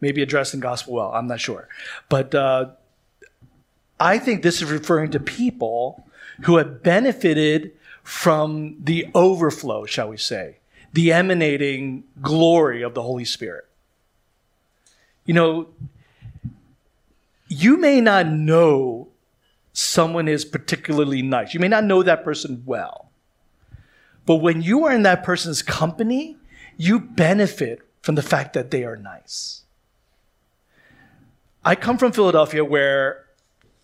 maybe 0.00 0.22
addressed 0.22 0.52
in 0.52 0.60
gospel 0.60 0.94
well. 0.94 1.12
I'm 1.12 1.26
not 1.26 1.40
sure, 1.40 1.68
but 2.08 2.34
uh, 2.34 2.70
I 3.98 4.18
think 4.18 4.42
this 4.42 4.60
is 4.60 4.70
referring 4.70 5.10
to 5.12 5.20
people 5.20 6.06
who 6.42 6.56
have 6.58 6.82
benefited 6.82 7.72
from 8.02 8.76
the 8.82 9.06
overflow, 9.14 9.86
shall 9.86 10.08
we 10.08 10.16
say, 10.16 10.58
the 10.92 11.12
emanating 11.12 12.04
glory 12.20 12.82
of 12.82 12.94
the 12.94 13.02
Holy 13.02 13.24
Spirit. 13.24 13.64
You 15.24 15.34
know, 15.34 15.68
you 17.48 17.76
may 17.76 18.00
not 18.00 18.26
know 18.26 19.08
someone 19.72 20.28
is 20.28 20.44
particularly 20.44 21.22
nice. 21.22 21.54
You 21.54 21.60
may 21.60 21.68
not 21.68 21.84
know 21.84 22.02
that 22.02 22.24
person 22.24 22.62
well. 22.66 23.10
But 24.26 24.36
when 24.36 24.62
you 24.62 24.84
are 24.84 24.92
in 24.92 25.02
that 25.02 25.24
person's 25.24 25.62
company, 25.62 26.36
you 26.76 27.00
benefit 27.00 27.80
from 28.02 28.14
the 28.14 28.22
fact 28.22 28.52
that 28.54 28.70
they 28.70 28.84
are 28.84 28.96
nice. 28.96 29.62
I 31.64 31.74
come 31.74 31.96
from 31.96 32.12
Philadelphia 32.12 32.64
where 32.64 33.26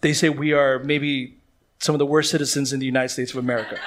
they 0.01 0.13
say 0.13 0.29
we 0.29 0.53
are 0.53 0.79
maybe 0.81 1.39
some 1.79 1.95
of 1.95 1.99
the 1.99 2.07
worst 2.07 2.31
citizens 2.31 2.73
in 2.73 2.81
the 2.81 2.87
United 2.87 3.11
States 3.11 3.33
of 3.33 3.39
America. 3.39 3.79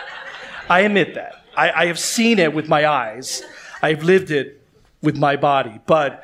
I 0.70 0.82
admit 0.82 1.16
that. 1.16 1.41
I, 1.56 1.72
I 1.72 1.86
have 1.88 2.00
seen 2.00 2.40
it 2.40 2.54
with 2.54 2.68
my 2.70 2.88
eyes. 2.88 3.44
I've 3.82 4.04
lived 4.04 4.32
it 4.32 4.62
with 5.02 5.18
my 5.18 5.36
body. 5.36 5.80
But 5.86 6.24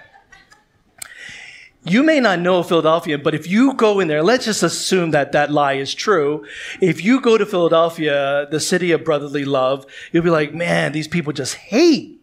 You 1.88 2.04
may 2.04 2.20
not 2.20 2.40
know 2.40 2.64
Philadelphia, 2.64 3.18
but 3.18 3.34
if 3.34 3.48
you 3.48 3.74
go 3.74 4.02
in 4.02 4.10
there, 4.10 4.22
let's 4.22 4.44
just 4.44 4.62
assume 4.62 5.12
that 5.12 5.32
that 5.32 5.52
lie 5.52 5.74
is 5.74 5.94
true. 5.94 6.46
If 6.82 7.02
you 7.02 7.22
go 7.22 7.38
to 7.38 7.46
Philadelphia, 7.46 8.46
the 8.52 8.60
city 8.60 8.92
of 8.92 9.06
brotherly 9.06 9.46
love, 9.46 9.86
you'll 10.12 10.24
be 10.24 10.30
like, 10.30 10.54
man, 10.54 10.92
these 10.92 11.08
people 11.08 11.32
just 11.32 11.54
hate. 11.54 12.20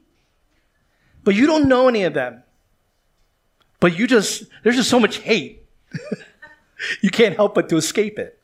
But 1.22 1.34
you 1.34 1.46
don't 1.46 1.66
know 1.66 1.88
any 1.88 2.02
of 2.02 2.12
them. 2.12 2.42
But 3.80 3.98
you 3.98 4.06
just, 4.06 4.44
there's 4.62 4.76
just 4.76 4.90
so 4.90 5.00
much 5.00 5.16
hate. 5.18 5.64
you 7.00 7.08
can't 7.08 7.34
help 7.34 7.54
but 7.54 7.70
to 7.70 7.78
escape 7.78 8.18
it. 8.18 8.38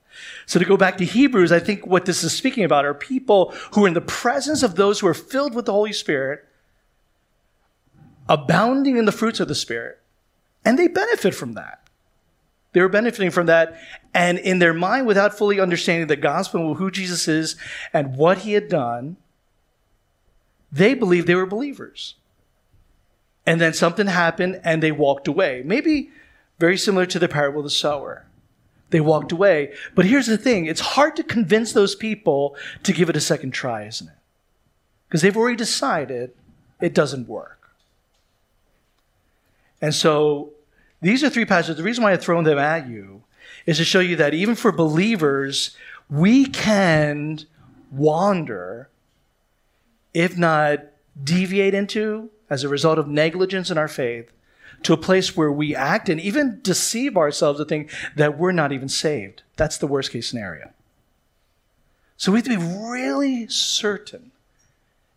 So 0.46 0.58
to 0.58 0.64
go 0.64 0.76
back 0.76 0.98
to 0.98 1.04
Hebrews, 1.04 1.52
I 1.52 1.60
think 1.60 1.86
what 1.86 2.06
this 2.06 2.22
is 2.24 2.32
speaking 2.32 2.64
about 2.64 2.84
are 2.84 2.94
people 2.94 3.54
who 3.72 3.84
are 3.84 3.88
in 3.88 3.94
the 3.94 4.00
presence 4.00 4.62
of 4.62 4.76
those 4.76 5.00
who 5.00 5.06
are 5.06 5.14
filled 5.14 5.54
with 5.54 5.66
the 5.66 5.72
Holy 5.72 5.92
Spirit, 5.92 6.46
abounding 8.28 8.96
in 8.96 9.04
the 9.04 9.12
fruits 9.12 9.40
of 9.40 9.48
the 9.48 9.54
Spirit 9.54 10.00
and 10.64 10.78
they 10.78 10.88
benefit 10.88 11.34
from 11.34 11.54
that. 11.54 11.88
They 12.72 12.80
were 12.80 12.88
benefiting 12.88 13.30
from 13.30 13.46
that. 13.46 13.78
And 14.14 14.38
in 14.38 14.58
their 14.58 14.74
mind, 14.74 15.06
without 15.06 15.36
fully 15.36 15.58
understanding 15.58 16.06
the 16.06 16.16
gospel, 16.16 16.74
who 16.74 16.90
Jesus 16.90 17.26
is 17.26 17.56
and 17.92 18.16
what 18.16 18.38
he 18.38 18.52
had 18.52 18.68
done, 18.68 19.16
they 20.70 20.94
believed 20.94 21.26
they 21.26 21.34
were 21.34 21.46
believers. 21.46 22.14
And 23.46 23.60
then 23.60 23.72
something 23.72 24.06
happened 24.06 24.60
and 24.62 24.82
they 24.82 24.92
walked 24.92 25.26
away. 25.26 25.62
Maybe 25.64 26.10
very 26.58 26.76
similar 26.76 27.06
to 27.06 27.18
the 27.18 27.28
parable 27.28 27.60
of 27.60 27.64
the 27.64 27.70
sower. 27.70 28.26
They 28.90 29.00
walked 29.00 29.32
away. 29.32 29.72
But 29.94 30.06
here's 30.06 30.26
the 30.26 30.38
thing 30.38 30.66
it's 30.66 30.80
hard 30.80 31.16
to 31.16 31.22
convince 31.22 31.72
those 31.72 31.94
people 31.94 32.56
to 32.82 32.92
give 32.92 33.08
it 33.08 33.16
a 33.16 33.20
second 33.20 33.52
try, 33.52 33.86
isn't 33.86 34.08
it? 34.08 34.14
Because 35.08 35.22
they've 35.22 35.36
already 35.36 35.56
decided 35.56 36.32
it 36.80 36.94
doesn't 36.94 37.28
work. 37.28 37.70
And 39.80 39.94
so 39.94 40.52
these 41.00 41.24
are 41.24 41.30
three 41.30 41.44
passages. 41.44 41.76
The 41.76 41.82
reason 41.82 42.04
why 42.04 42.12
I've 42.12 42.22
thrown 42.22 42.44
them 42.44 42.58
at 42.58 42.88
you 42.88 43.22
is 43.66 43.78
to 43.78 43.84
show 43.84 44.00
you 44.00 44.16
that 44.16 44.34
even 44.34 44.54
for 44.54 44.72
believers, 44.72 45.76
we 46.08 46.46
can 46.46 47.40
wander, 47.90 48.88
if 50.12 50.36
not 50.36 50.80
deviate 51.22 51.74
into, 51.74 52.30
as 52.48 52.64
a 52.64 52.68
result 52.68 52.98
of 52.98 53.08
negligence 53.08 53.70
in 53.70 53.78
our 53.78 53.88
faith, 53.88 54.30
to 54.82 54.92
a 54.92 54.96
place 54.96 55.36
where 55.36 55.52
we 55.52 55.74
act 55.74 56.08
and 56.08 56.20
even 56.20 56.60
deceive 56.62 57.16
ourselves 57.16 57.58
to 57.58 57.64
think 57.64 57.90
that 58.16 58.38
we're 58.38 58.52
not 58.52 58.72
even 58.72 58.88
saved. 58.88 59.42
That's 59.56 59.78
the 59.78 59.86
worst 59.86 60.10
case 60.10 60.28
scenario. 60.28 60.70
So 62.16 62.32
we 62.32 62.38
have 62.38 62.44
to 62.44 62.58
be 62.58 62.90
really 62.90 63.48
certain. 63.48 64.30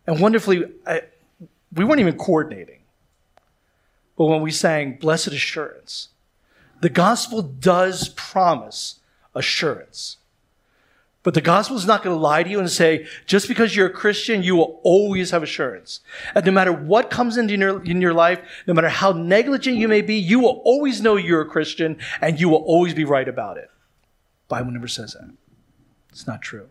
And 0.06 0.20
wonderfully, 0.20 0.64
I, 0.86 1.02
we 1.74 1.84
weren't 1.84 2.00
even 2.00 2.18
coordinating. 2.18 2.80
But 4.16 4.26
when 4.26 4.42
we 4.42 4.50
sang 4.50 4.96
Blessed 4.96 5.28
Assurance, 5.28 6.08
the 6.80 6.88
gospel 6.88 7.42
does 7.42 8.10
promise 8.10 9.00
assurance. 9.34 10.18
But 11.24 11.32
the 11.32 11.40
gospel 11.40 11.76
is 11.76 11.86
not 11.86 12.02
going 12.04 12.14
to 12.14 12.20
lie 12.20 12.42
to 12.42 12.50
you 12.50 12.60
and 12.60 12.70
say, 12.70 13.06
just 13.24 13.48
because 13.48 13.74
you're 13.74 13.86
a 13.86 13.92
Christian, 13.92 14.42
you 14.42 14.56
will 14.56 14.78
always 14.84 15.30
have 15.30 15.42
assurance. 15.42 16.00
And 16.34 16.44
no 16.44 16.52
matter 16.52 16.72
what 16.72 17.10
comes 17.10 17.38
into 17.38 17.56
your, 17.56 17.82
in 17.82 18.02
your 18.02 18.12
life, 18.12 18.40
no 18.66 18.74
matter 18.74 18.90
how 18.90 19.12
negligent 19.12 19.78
you 19.78 19.88
may 19.88 20.02
be, 20.02 20.16
you 20.16 20.38
will 20.38 20.60
always 20.66 21.00
know 21.00 21.16
you're 21.16 21.40
a 21.40 21.48
Christian 21.48 21.96
and 22.20 22.38
you 22.38 22.50
will 22.50 22.62
always 22.64 22.92
be 22.92 23.04
right 23.04 23.26
about 23.26 23.56
it. 23.56 23.70
Bible 24.48 24.70
never 24.70 24.86
says 24.86 25.14
that. 25.14 25.34
It's 26.10 26.26
not 26.26 26.42
true. 26.42 26.68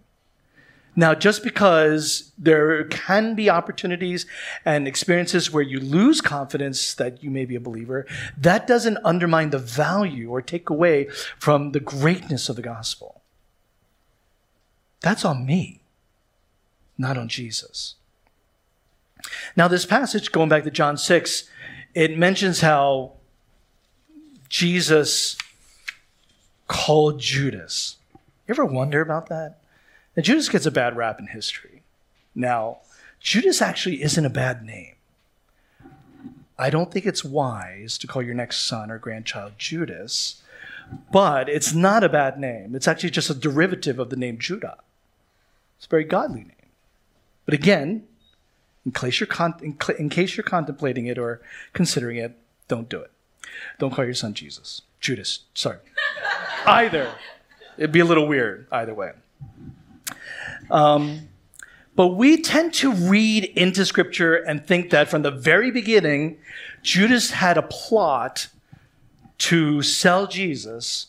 Now, 0.96 1.16
just 1.16 1.44
because 1.44 2.32
there 2.38 2.84
can 2.84 3.34
be 3.34 3.50
opportunities 3.50 4.28
and 4.64 4.88
experiences 4.88 5.52
where 5.52 5.64
you 5.64 5.80
lose 5.80 6.22
confidence 6.22 6.94
that 6.94 7.24
you 7.24 7.32
may 7.32 7.46
be 7.46 7.56
a 7.56 7.60
believer, 7.60 8.06
that 8.38 8.68
doesn't 8.68 9.00
undermine 9.04 9.50
the 9.50 9.58
value 9.58 10.30
or 10.30 10.44
take 10.44 10.70
away 10.70 11.08
from 11.40 11.72
the 11.72 11.80
greatness 11.80 12.50
of 12.50 12.56
the 12.56 12.62
gospel. 12.62 13.23
That's 15.04 15.26
on 15.26 15.46
me, 15.46 15.82
not 16.98 17.18
on 17.18 17.28
Jesus. 17.28 17.96
Now, 19.56 19.68
this 19.68 19.86
passage, 19.86 20.32
going 20.32 20.50
back 20.50 20.64
to 20.64 20.72
John 20.72 20.98
6, 20.98 21.44
it 21.94 22.18
mentions 22.18 22.62
how 22.62 23.12
Jesus 24.50 25.38
called 26.68 27.20
Judas. 27.20 27.98
You 28.48 28.54
ever 28.54 28.66
wonder 28.66 29.02
about 29.02 29.28
that? 29.28 29.60
Now, 30.16 30.24
Judas 30.24 30.48
gets 30.48 30.66
a 30.66 30.72
bad 30.72 30.96
rap 30.96 31.20
in 31.20 31.28
history. 31.28 31.84
Now, 32.34 32.78
Judas 33.20 33.62
actually 33.62 34.02
isn't 34.04 34.26
a 34.26 34.30
bad 34.30 34.64
name. 34.64 34.96
I 36.58 36.70
don't 36.70 36.92
think 36.92 37.06
it's 37.06 37.26
wise 37.26 37.98
to 37.98 38.08
call 38.08 38.22
your 38.22 38.36
next 38.36 38.66
son 38.66 38.90
or 38.90 38.98
grandchild 38.98 39.54
Judas, 39.58 40.42
but 41.12 41.50
it's 41.50 41.74
not 41.74 42.06
a 42.06 42.10
bad 42.10 42.40
name. 42.40 42.74
It's 42.74 42.88
actually 42.88 43.10
just 43.10 43.30
a 43.30 43.34
derivative 43.34 44.00
of 44.00 44.10
the 44.10 44.16
name 44.16 44.38
Judah. 44.38 44.78
It's 45.84 45.88
a 45.88 45.90
very 45.90 46.06
godly 46.06 46.44
name. 46.44 46.72
But 47.44 47.54
again, 47.54 48.06
in 48.86 48.94
case 48.94 49.20
you're, 49.20 49.28
con- 49.28 49.60
in, 49.62 49.78
cl- 49.78 50.00
in 50.00 50.08
case 50.08 50.38
you're 50.38 50.46
contemplating 50.46 51.08
it 51.08 51.18
or 51.18 51.42
considering 51.74 52.16
it, 52.16 52.38
don't 52.70 52.88
do 52.88 53.02
it. 53.02 53.12
Don't 53.80 53.94
call 53.94 54.06
your 54.06 54.14
son 54.14 54.34
Jesus. 54.34 54.84
Judas, 55.02 55.42
sorry. 55.54 55.80
either. 56.66 57.12
It'd 57.78 57.92
be 57.92 58.00
a 58.00 58.06
little 58.06 58.26
weird 58.26 58.66
either 58.72 58.94
way. 58.94 59.12
Um, 60.72 61.28
but 61.98 62.16
we 62.16 62.42
tend 62.42 62.74
to 62.76 62.94
read 62.94 63.44
into 63.44 63.86
scripture 63.86 64.36
and 64.36 64.66
think 64.66 64.90
that 64.92 65.10
from 65.10 65.24
the 65.24 65.32
very 65.32 65.70
beginning, 65.70 66.38
Judas 66.82 67.32
had 67.32 67.58
a 67.58 67.62
plot 67.62 68.48
to 69.40 69.82
sell 69.82 70.28
Jesus 70.28 71.08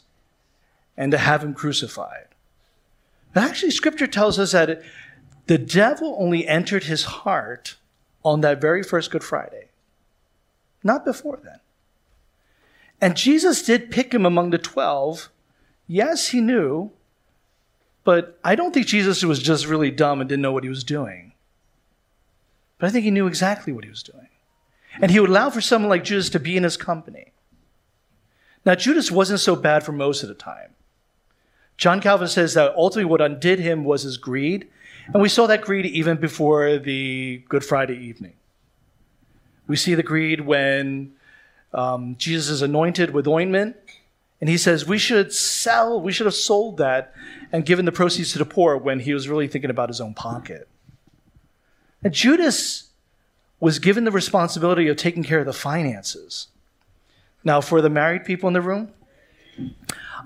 and 0.96 1.12
to 1.12 1.18
have 1.18 1.44
him 1.44 1.54
crucified. 1.54 2.26
But 3.34 3.44
actually, 3.44 3.72
scripture 3.72 4.06
tells 4.06 4.38
us 4.38 4.52
that 4.52 4.82
the 5.46 5.58
devil 5.58 6.16
only 6.18 6.48
entered 6.48 6.84
his 6.84 7.04
heart 7.04 7.76
on 8.24 8.40
that 8.40 8.60
very 8.60 8.82
first 8.82 9.10
Good 9.10 9.22
Friday, 9.22 9.68
not 10.82 11.04
before 11.04 11.38
then. 11.42 11.58
And 13.00 13.16
Jesus 13.16 13.62
did 13.62 13.90
pick 13.90 14.14
him 14.14 14.24
among 14.24 14.48
the 14.48 14.58
12. 14.58 15.28
Yes, 15.86 16.28
he 16.28 16.40
knew 16.40 16.92
but 18.04 18.38
I 18.44 18.54
don't 18.54 18.72
think 18.72 18.86
Jesus 18.86 19.24
was 19.24 19.42
just 19.42 19.66
really 19.66 19.90
dumb 19.90 20.20
and 20.20 20.28
didn't 20.28 20.42
know 20.42 20.52
what 20.52 20.62
he 20.62 20.68
was 20.68 20.84
doing. 20.84 21.32
But 22.78 22.88
I 22.88 22.90
think 22.90 23.04
he 23.04 23.10
knew 23.10 23.26
exactly 23.26 23.72
what 23.72 23.84
he 23.84 23.90
was 23.90 24.02
doing. 24.02 24.28
And 25.00 25.10
he 25.10 25.18
would 25.18 25.30
allow 25.30 25.50
for 25.50 25.62
someone 25.62 25.88
like 25.88 26.04
Judas 26.04 26.28
to 26.30 26.38
be 26.38 26.56
in 26.56 26.62
his 26.62 26.76
company. 26.76 27.32
Now, 28.64 28.74
Judas 28.74 29.10
wasn't 29.10 29.40
so 29.40 29.56
bad 29.56 29.84
for 29.84 29.92
most 29.92 30.22
of 30.22 30.28
the 30.28 30.34
time. 30.34 30.74
John 31.76 32.00
Calvin 32.00 32.28
says 32.28 32.54
that 32.54 32.74
ultimately 32.76 33.10
what 33.10 33.20
undid 33.20 33.58
him 33.58 33.84
was 33.84 34.02
his 34.02 34.16
greed. 34.16 34.68
And 35.12 35.22
we 35.22 35.28
saw 35.28 35.46
that 35.46 35.62
greed 35.62 35.86
even 35.86 36.16
before 36.16 36.78
the 36.78 37.42
Good 37.48 37.64
Friday 37.64 37.96
evening. 37.96 38.34
We 39.66 39.76
see 39.76 39.94
the 39.94 40.02
greed 40.02 40.42
when 40.42 41.14
um, 41.72 42.16
Jesus 42.16 42.48
is 42.48 42.62
anointed 42.62 43.10
with 43.10 43.26
ointment 43.26 43.76
and 44.40 44.48
he 44.48 44.56
says, 44.56 44.86
we 44.86 44.98
should 44.98 45.32
sell, 45.32 46.00
we 46.00 46.12
should 46.12 46.26
have 46.26 46.34
sold 46.34 46.76
that 46.78 47.14
and 47.52 47.64
given 47.64 47.84
the 47.84 47.92
proceeds 47.92 48.32
to 48.32 48.38
the 48.38 48.44
poor 48.44 48.76
when 48.76 49.00
he 49.00 49.14
was 49.14 49.28
really 49.28 49.48
thinking 49.48 49.70
about 49.70 49.88
his 49.88 50.00
own 50.00 50.14
pocket. 50.14 50.68
And 52.02 52.12
Judas 52.12 52.90
was 53.60 53.78
given 53.78 54.04
the 54.04 54.10
responsibility 54.10 54.88
of 54.88 54.96
taking 54.96 55.22
care 55.22 55.38
of 55.38 55.46
the 55.46 55.52
finances. 55.52 56.48
Now, 57.42 57.60
for 57.60 57.80
the 57.80 57.88
married 57.88 58.24
people 58.24 58.46
in 58.46 58.52
the 58.52 58.60
room, 58.60 58.92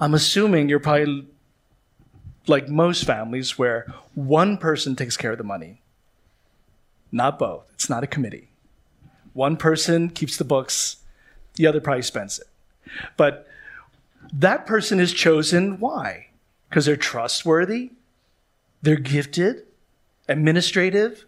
I'm 0.00 0.14
assuming 0.14 0.68
you're 0.68 0.80
probably 0.80 1.26
like 2.48 2.68
most 2.68 3.04
families 3.04 3.58
where 3.58 3.92
one 4.14 4.58
person 4.58 4.96
takes 4.96 5.16
care 5.16 5.32
of 5.32 5.38
the 5.38 5.44
money, 5.44 5.82
not 7.10 7.38
both. 7.38 7.64
It's 7.74 7.88
not 7.88 8.04
a 8.04 8.06
committee. 8.06 8.50
One 9.32 9.56
person 9.56 10.10
keeps 10.10 10.36
the 10.36 10.44
books, 10.44 10.96
the 11.54 11.66
other 11.66 11.80
probably 11.80 12.02
spends 12.02 12.38
it. 12.38 12.46
But 13.16 13.46
that 14.32 14.66
person 14.66 15.00
is 15.00 15.12
chosen. 15.12 15.78
Why? 15.80 16.28
Because 16.68 16.86
they're 16.86 16.96
trustworthy, 16.96 17.92
they're 18.82 18.96
gifted, 18.96 19.64
administrative, 20.28 21.24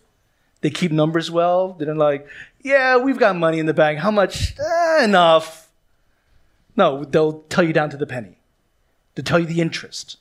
they 0.61 0.71
keep 0.71 0.93
numbers 0.93 1.31
well. 1.31 1.75
They're 1.75 1.95
like, 1.95 2.27
yeah, 2.63 2.99
we've 2.99 3.19
got 3.19 3.37
money 3.37 3.59
in 3.59 3.67
the 3.67 3.75
bank. 3.75 3.99
How 3.99 4.11
much? 4.11 4.55
Eh, 4.59 5.05
enough. 5.05 5.71
No, 6.77 7.05
they'll 7.05 7.41
tell 7.43 7.65
you 7.65 7.73
down 7.73 7.91
to 7.91 7.97
the 7.97 8.07
penny. 8.07 8.39
They'll 9.15 9.25
tell 9.25 9.39
you 9.39 9.47
the 9.47 9.61
interest, 9.61 10.19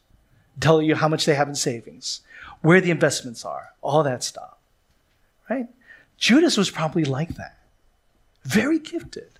tell 0.60 0.82
you 0.82 0.96
how 0.96 1.08
much 1.08 1.26
they 1.26 1.36
have 1.36 1.48
in 1.48 1.56
savings, 1.56 2.22
where 2.62 2.82
the 2.82 2.92
investments 2.92 3.46
are, 3.46 3.74
all 3.82 4.04
that 4.04 4.24
stuff. 4.24 4.58
Right? 5.50 5.68
Judas 6.18 6.58
was 6.58 6.70
probably 6.70 7.06
like 7.06 7.36
that. 7.36 7.58
Very 8.44 8.80
gifted. 8.80 9.40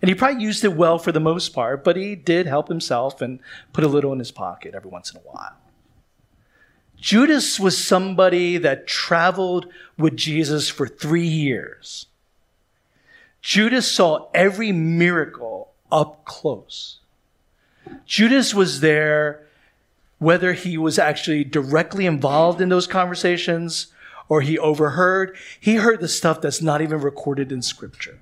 And 0.00 0.08
he 0.08 0.14
probably 0.14 0.42
used 0.42 0.64
it 0.64 0.74
well 0.74 0.98
for 0.98 1.12
the 1.12 1.20
most 1.20 1.50
part, 1.50 1.84
but 1.84 1.96
he 1.96 2.16
did 2.16 2.46
help 2.46 2.68
himself 2.68 3.20
and 3.20 3.38
put 3.72 3.84
a 3.84 3.88
little 3.88 4.12
in 4.12 4.18
his 4.18 4.32
pocket 4.32 4.74
every 4.74 4.90
once 4.90 5.12
in 5.12 5.18
a 5.18 5.20
while. 5.20 5.56
Judas 6.96 7.58
was 7.58 7.76
somebody 7.76 8.58
that 8.58 8.86
traveled 8.86 9.66
with 9.96 10.16
Jesus 10.16 10.68
for 10.68 10.86
three 10.86 11.26
years. 11.26 12.06
Judas 13.40 13.90
saw 13.90 14.28
every 14.32 14.70
miracle 14.70 15.72
up 15.90 16.24
close. 16.24 17.00
Judas 18.06 18.54
was 18.54 18.80
there 18.80 19.46
whether 20.22 20.52
he 20.52 20.78
was 20.78 21.00
actually 21.00 21.42
directly 21.42 22.06
involved 22.06 22.60
in 22.60 22.68
those 22.68 22.86
conversations 22.86 23.88
or 24.28 24.40
he 24.40 24.56
overheard, 24.56 25.36
he 25.58 25.74
heard 25.74 26.00
the 26.00 26.06
stuff 26.06 26.40
that's 26.40 26.62
not 26.62 26.80
even 26.80 27.00
recorded 27.00 27.50
in 27.50 27.60
scripture. 27.60 28.20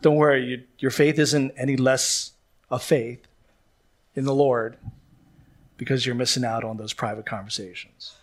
Don't 0.00 0.16
worry, 0.16 0.46
you, 0.46 0.62
your 0.78 0.90
faith 0.90 1.18
isn't 1.18 1.52
any 1.54 1.76
less 1.76 2.32
a 2.70 2.78
faith 2.78 3.26
in 4.14 4.24
the 4.24 4.34
Lord 4.34 4.78
because 5.76 6.06
you're 6.06 6.14
missing 6.14 6.46
out 6.46 6.64
on 6.64 6.78
those 6.78 6.94
private 6.94 7.26
conversations. 7.26 8.14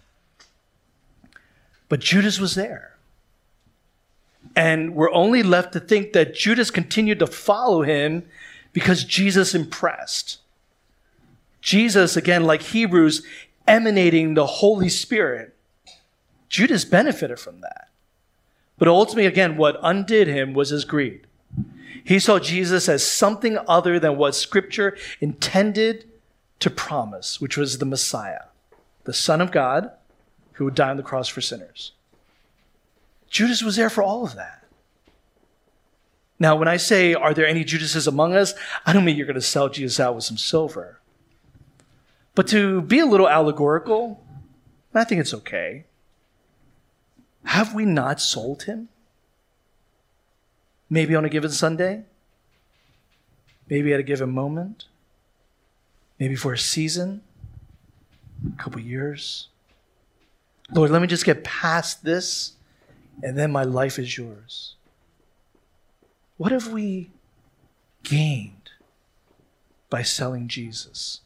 But 1.90 2.00
Judas 2.00 2.40
was 2.40 2.56
there. 2.56 2.96
And 4.56 4.96
we're 4.96 5.13
only 5.13 5.44
left 5.44 5.74
to 5.74 5.80
think 5.80 6.13
that 6.13 6.34
Judas 6.34 6.72
continued 6.72 7.20
to 7.20 7.28
follow 7.28 7.84
him 7.84 8.24
because 8.74 9.04
Jesus 9.04 9.54
impressed. 9.54 10.40
Jesus, 11.62 12.15
again, 12.15 12.43
like 12.43 12.62
Hebrews, 12.62 13.26
emanating 13.67 14.34
the 14.34 14.46
Holy 14.46 14.89
Spirit. 14.89 15.56
Judas 16.50 16.86
benefited 16.86 17.39
from 17.39 17.62
that. 17.62 17.89
But 18.78 18.88
ultimately, 18.88 19.26
again, 19.26 19.58
what 19.58 19.80
undid 19.82 20.28
him 20.28 20.54
was 20.54 20.70
his 20.70 20.86
greed. 20.86 21.28
He 22.04 22.20
saw 22.20 22.39
Jesus 22.39 22.88
as 22.88 23.06
something 23.06 23.58
other 23.67 24.00
than 24.00 24.17
what 24.17 24.36
Scripture 24.36 24.96
intended 25.20 26.06
to 26.60 26.70
promise, 26.70 27.41
which 27.41 27.58
was 27.58 27.80
the 27.80 27.86
Messiah, 27.86 28.43
the 29.04 29.13
Son 29.13 29.41
of 29.41 29.52
God 29.52 29.91
who 30.54 30.65
would 30.65 30.76
die 30.76 30.89
on 30.89 30.98
the 30.98 31.04
cross 31.04 31.28
for 31.28 31.41
sinners. 31.41 31.91
Judas 33.30 33.62
was 33.62 33.76
there 33.76 33.89
for 33.89 34.02
all 34.02 34.24
of 34.24 34.36
that. 34.36 34.63
Now, 36.39 36.56
when 36.56 36.67
I 36.67 36.78
say, 36.78 37.13
are 37.13 37.34
there 37.34 37.48
any 37.48 37.63
Judases 37.63 38.08
among 38.08 38.36
us? 38.36 38.54
I 38.86 38.93
don't 38.93 39.04
mean 39.04 39.17
you're 39.17 39.26
going 39.26 39.36
to 39.36 39.41
sell 39.41 39.70
Jesus 39.70 40.00
out 40.00 40.15
with 40.15 40.24
some 40.24 40.38
silver. 40.38 40.96
But 42.38 42.45
to 42.50 42.84
be 42.84 43.00
a 43.00 43.06
little 43.08 43.28
allegorical, 43.28 44.23
I 44.93 45.06
think 45.06 45.21
it's 45.21 45.34
okay. 45.34 45.86
Have 47.45 47.73
we 47.73 47.84
not 47.84 48.21
sold 48.21 48.62
him? 48.63 48.89
Maybe 50.88 51.15
on 51.15 51.26
a 51.26 51.30
given 51.30 51.50
Sunday? 51.50 52.04
Maybe 53.67 53.91
at 53.91 54.00
a 54.00 54.04
given 54.04 54.30
moment? 54.30 54.86
Maybe 56.19 56.36
for 56.36 56.54
a 56.54 56.60
season? 56.60 57.21
A 58.54 58.62
couple 58.62 58.82
years? 58.82 59.47
Lord, 60.71 60.91
let 60.91 61.02
me 61.02 61.08
just 61.08 61.26
get 61.26 61.43
past 61.43 62.04
this, 62.04 62.52
and 63.23 63.36
then 63.36 63.52
my 63.52 63.63
life 63.63 63.97
is 63.97 64.15
yours. 64.15 64.76
What 66.38 66.52
have 66.52 66.67
we 66.67 67.10
gained 68.04 68.69
by 69.89 70.04
selling 70.04 70.47
Jesus? 70.47 71.21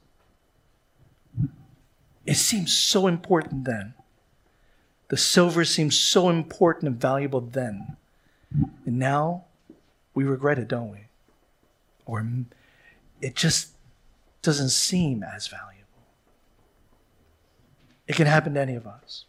It 2.25 2.35
seems 2.35 2.75
so 2.75 3.07
important 3.07 3.65
then. 3.65 3.93
The 5.09 5.17
silver 5.17 5.65
seems 5.65 5.97
so 5.97 6.29
important 6.29 6.87
and 6.87 7.01
valuable 7.01 7.41
then. 7.41 7.97
And 8.85 8.99
now 8.99 9.45
we 10.13 10.23
regret 10.23 10.59
it, 10.59 10.67
don't 10.67 10.91
we? 10.91 11.05
Or 12.05 12.25
it 13.21 13.35
just 13.35 13.73
doesn't 14.41 14.69
seem 14.69 15.23
as 15.23 15.47
valuable. 15.47 15.77
It 18.07 18.15
can 18.15 18.27
happen 18.27 18.53
to 18.53 18.59
any 18.59 18.75
of 18.75 18.87
us. 18.87 19.25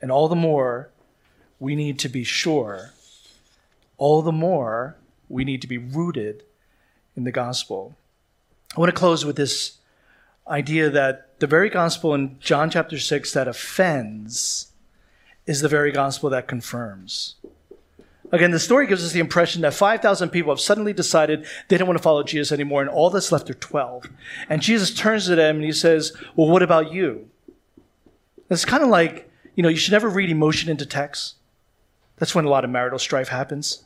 And 0.00 0.10
all 0.10 0.28
the 0.28 0.34
more 0.34 0.90
we 1.58 1.76
need 1.76 1.98
to 2.00 2.08
be 2.08 2.24
sure, 2.24 2.90
all 3.98 4.22
the 4.22 4.32
more 4.32 4.96
we 5.28 5.44
need 5.44 5.62
to 5.62 5.68
be 5.68 5.78
rooted 5.78 6.42
in 7.16 7.24
the 7.24 7.32
gospel. 7.32 7.96
I 8.76 8.80
want 8.80 8.90
to 8.90 8.98
close 8.98 9.24
with 9.24 9.36
this 9.36 9.78
idea 10.48 10.90
that 10.90 11.38
the 11.40 11.46
very 11.46 11.70
gospel 11.70 12.14
in 12.14 12.38
John 12.40 12.70
chapter 12.70 12.98
6 12.98 13.32
that 13.32 13.48
offends 13.48 14.72
is 15.46 15.60
the 15.60 15.68
very 15.68 15.92
gospel 15.92 16.30
that 16.30 16.48
confirms. 16.48 17.36
Again, 18.30 18.50
the 18.50 18.58
story 18.58 18.86
gives 18.86 19.04
us 19.04 19.12
the 19.12 19.20
impression 19.20 19.60
that 19.62 19.74
5,000 19.74 20.30
people 20.30 20.52
have 20.52 20.60
suddenly 20.60 20.92
decided 20.92 21.46
they 21.68 21.76
don't 21.76 21.88
want 21.88 21.98
to 21.98 22.02
follow 22.02 22.22
Jesus 22.22 22.50
anymore, 22.50 22.80
and 22.80 22.88
all 22.88 23.10
that's 23.10 23.30
left 23.30 23.50
are 23.50 23.54
12. 23.54 24.06
And 24.48 24.62
Jesus 24.62 24.94
turns 24.94 25.26
to 25.26 25.34
them 25.34 25.56
and 25.56 25.64
he 25.64 25.72
says, 25.72 26.16
Well, 26.34 26.48
what 26.48 26.62
about 26.62 26.92
you? 26.92 27.28
It's 28.48 28.64
kind 28.64 28.82
of 28.82 28.88
like 28.88 29.30
you 29.54 29.62
know, 29.62 29.68
you 29.68 29.76
should 29.76 29.92
never 29.92 30.08
read 30.08 30.30
emotion 30.30 30.70
into 30.70 30.86
text. 30.86 31.36
That's 32.16 32.34
when 32.34 32.44
a 32.44 32.48
lot 32.48 32.64
of 32.64 32.70
marital 32.70 32.98
strife 32.98 33.28
happens. 33.28 33.84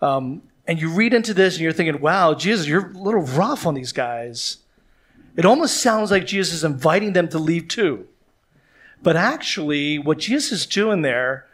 Um, 0.00 0.42
and 0.66 0.80
you 0.80 0.90
read 0.90 1.12
into 1.12 1.34
this 1.34 1.54
and 1.54 1.62
you're 1.62 1.72
thinking, 1.72 2.00
wow, 2.00 2.34
Jesus, 2.34 2.66
you're 2.66 2.90
a 2.90 2.98
little 2.98 3.22
rough 3.22 3.66
on 3.66 3.74
these 3.74 3.92
guys. 3.92 4.58
It 5.36 5.44
almost 5.44 5.78
sounds 5.78 6.10
like 6.10 6.26
Jesus 6.26 6.54
is 6.54 6.64
inviting 6.64 7.12
them 7.12 7.28
to 7.28 7.38
leave 7.38 7.68
too. 7.68 8.06
But 9.02 9.16
actually, 9.16 9.98
what 9.98 10.18
Jesus 10.18 10.52
is 10.52 10.66
doing 10.66 11.02
there 11.02 11.46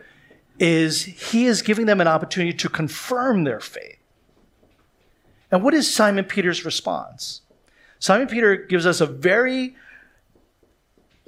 is 0.58 1.04
he 1.04 1.46
is 1.46 1.62
giving 1.62 1.86
them 1.86 2.00
an 2.00 2.08
opportunity 2.08 2.56
to 2.56 2.68
confirm 2.68 3.44
their 3.44 3.60
faith. 3.60 3.98
And 5.50 5.62
what 5.62 5.74
is 5.74 5.92
Simon 5.92 6.24
Peter's 6.24 6.64
response? 6.64 7.42
Simon 7.98 8.26
Peter 8.26 8.56
gives 8.56 8.86
us 8.86 9.00
a 9.00 9.06
very 9.06 9.76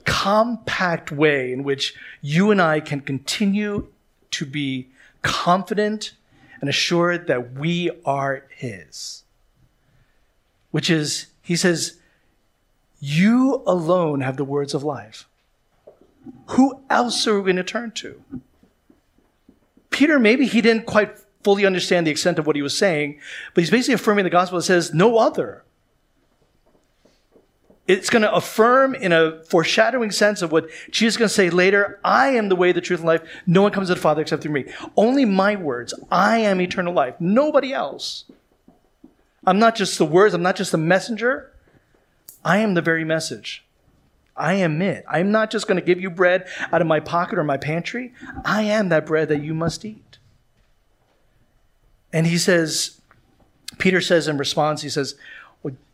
compact 0.04 1.12
way 1.12 1.52
in 1.52 1.62
which 1.62 1.94
you 2.20 2.50
and 2.50 2.61
I 2.61 2.80
can 2.80 3.00
continue 3.00 3.88
to 4.32 4.46
be 4.46 4.88
confident 5.22 6.14
and 6.61 6.68
assured 6.68 7.26
that 7.26 7.52
we 7.52 7.90
are 8.04 8.44
His. 8.50 9.24
Which 10.70 10.90
is, 10.90 11.26
He 11.42 11.56
says, 11.56 11.97
You 13.00 13.62
alone 13.66 14.20
have 14.20 14.37
the 14.37 14.44
words 14.44 14.74
of 14.74 14.82
life. 14.82 15.28
Who 16.48 16.80
else 16.90 17.26
are 17.26 17.37
we 17.37 17.42
going 17.42 17.56
to 17.56 17.64
turn 17.64 17.92
to? 17.92 18.22
Peter, 19.90 20.18
maybe 20.18 20.46
he 20.46 20.61
didn't 20.61 20.87
quite 20.87 21.18
fully 21.42 21.64
understand 21.64 22.06
the 22.06 22.11
extent 22.11 22.38
of 22.38 22.46
what 22.46 22.56
he 22.56 22.62
was 22.62 22.76
saying, 22.76 23.18
but 23.54 23.62
he's 23.62 23.70
basically 23.70 23.94
affirming 23.94 24.24
the 24.24 24.30
gospel 24.30 24.58
that 24.58 24.64
says, 24.64 24.92
No 24.92 25.18
other 25.18 25.64
it's 27.88 28.11
going 28.11 28.22
to 28.22 28.32
affirm 28.32 28.94
in 28.94 29.12
a 29.12 29.42
foreshadowing 29.44 30.11
sense 30.11 30.42
of 30.42 30.52
what 30.52 30.68
Jesus 30.90 31.14
is 31.14 31.16
going 31.16 31.28
to 31.28 31.34
say 31.34 31.48
later 31.48 31.98
I 32.04 32.28
am 32.28 32.50
the 32.50 32.56
way, 32.56 32.70
the 32.70 32.82
truth, 32.82 33.00
and 33.00 33.08
life. 33.08 33.22
No 33.46 33.62
one 33.62 33.72
comes 33.72 33.88
to 33.88 33.94
the 33.94 34.00
Father 34.00 34.20
except 34.20 34.42
through 34.42 34.52
me. 34.52 34.66
Only 34.94 35.24
my 35.24 35.56
words. 35.56 35.94
I 36.11 36.38
am 36.38 36.61
eternal 36.61 36.92
life. 36.92 37.14
Nobody 37.18 37.72
else. 37.72 38.26
I'm 39.46 39.58
not 39.58 39.74
just 39.74 39.96
the 39.96 40.04
words, 40.04 40.34
I'm 40.34 40.42
not 40.42 40.56
just 40.56 40.70
the 40.70 40.78
messenger. 40.78 41.50
I 42.44 42.59
am 42.59 42.74
the 42.74 42.83
very 42.83 43.05
message. 43.05 43.64
I 44.37 44.55
am 44.55 44.81
it. 44.81 45.05
I'm 45.09 45.33
not 45.33 45.51
just 45.51 45.66
going 45.66 45.81
to 45.81 45.85
give 45.85 46.01
you 46.01 46.11
bread 46.11 46.46
out 46.72 46.81
of 46.81 46.87
my 46.87 47.01
pocket 47.01 47.38
or 47.38 47.44
my 47.44 47.57
pantry. 47.57 48.12
I 48.44 48.62
am 48.62 48.88
that 48.90 49.07
bread 49.07 49.29
that 49.29 49.42
you 49.42 49.53
must 49.53 49.85
eat. 49.85 50.18
And 52.12 52.27
he 52.27 52.38
says, 52.38 53.01
Peter 53.79 54.01
says 54.01 54.29
in 54.29 54.38
response, 54.38 54.83
he 54.83 54.88
says, 54.88 55.16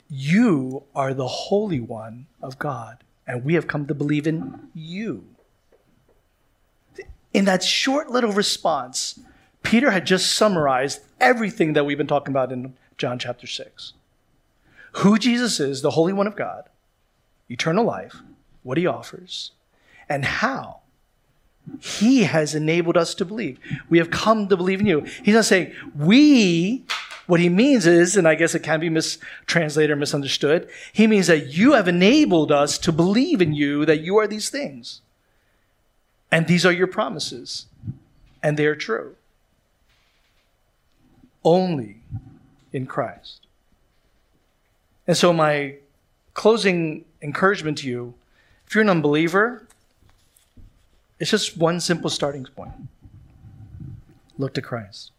you 0.08 0.84
are 0.94 1.14
the 1.14 1.26
Holy 1.26 1.80
One 1.80 2.26
of 2.42 2.58
God, 2.58 2.98
and 3.26 3.44
we 3.44 3.54
have 3.54 3.66
come 3.66 3.86
to 3.86 3.94
believe 3.94 4.26
in 4.26 4.68
you. 4.74 5.24
In 7.32 7.46
that 7.46 7.64
short 7.64 8.10
little 8.10 8.32
response, 8.32 9.18
Peter 9.62 9.90
had 9.90 10.06
just 10.06 10.32
summarized 10.32 11.00
everything 11.20 11.72
that 11.72 11.84
we've 11.84 11.98
been 11.98 12.06
talking 12.06 12.32
about 12.32 12.52
in 12.52 12.74
John 12.98 13.18
chapter 13.18 13.46
6. 13.46 13.94
Who 14.96 15.18
Jesus 15.18 15.60
is, 15.60 15.82
the 15.82 15.92
Holy 15.92 16.12
One 16.12 16.26
of 16.26 16.36
God, 16.36 16.64
eternal 17.48 17.84
life, 17.84 18.16
what 18.62 18.78
he 18.78 18.86
offers, 18.86 19.52
and 20.08 20.24
how 20.24 20.80
he 21.80 22.24
has 22.24 22.54
enabled 22.54 22.96
us 22.96 23.14
to 23.14 23.24
believe. 23.24 23.58
We 23.88 23.98
have 23.98 24.10
come 24.10 24.48
to 24.48 24.56
believe 24.56 24.80
in 24.80 24.86
you. 24.86 25.00
He's 25.22 25.34
not 25.34 25.46
saying 25.46 25.72
we 25.96 26.84
what 27.26 27.40
he 27.40 27.48
means 27.48 27.86
is, 27.86 28.16
and 28.16 28.28
I 28.28 28.34
guess 28.34 28.54
it 28.54 28.62
can 28.62 28.80
be 28.80 28.90
mistranslated 28.90 29.90
or 29.90 29.96
misunderstood, 29.96 30.68
he 30.92 31.06
means 31.06 31.26
that 31.28 31.46
you 31.48 31.72
have 31.72 31.88
enabled 31.88 32.52
us 32.52 32.76
to 32.78 32.92
believe 32.92 33.40
in 33.40 33.54
you 33.54 33.86
that 33.86 34.00
you 34.00 34.18
are 34.18 34.26
these 34.26 34.50
things. 34.50 35.00
And 36.30 36.46
these 36.46 36.66
are 36.66 36.72
your 36.72 36.86
promises. 36.86 37.66
And 38.42 38.58
they 38.58 38.66
are 38.66 38.76
true. 38.76 39.16
Only 41.42 42.02
in 42.72 42.86
Christ. 42.86 43.43
And 45.06 45.16
so, 45.16 45.32
my 45.32 45.76
closing 46.32 47.04
encouragement 47.22 47.78
to 47.78 47.88
you 47.88 48.14
if 48.66 48.74
you're 48.74 48.82
an 48.82 48.90
unbeliever, 48.90 49.66
it's 51.18 51.30
just 51.30 51.56
one 51.56 51.80
simple 51.80 52.10
starting 52.10 52.44
point 52.44 52.72
look 54.36 54.54
to 54.54 54.62
Christ. 54.62 55.12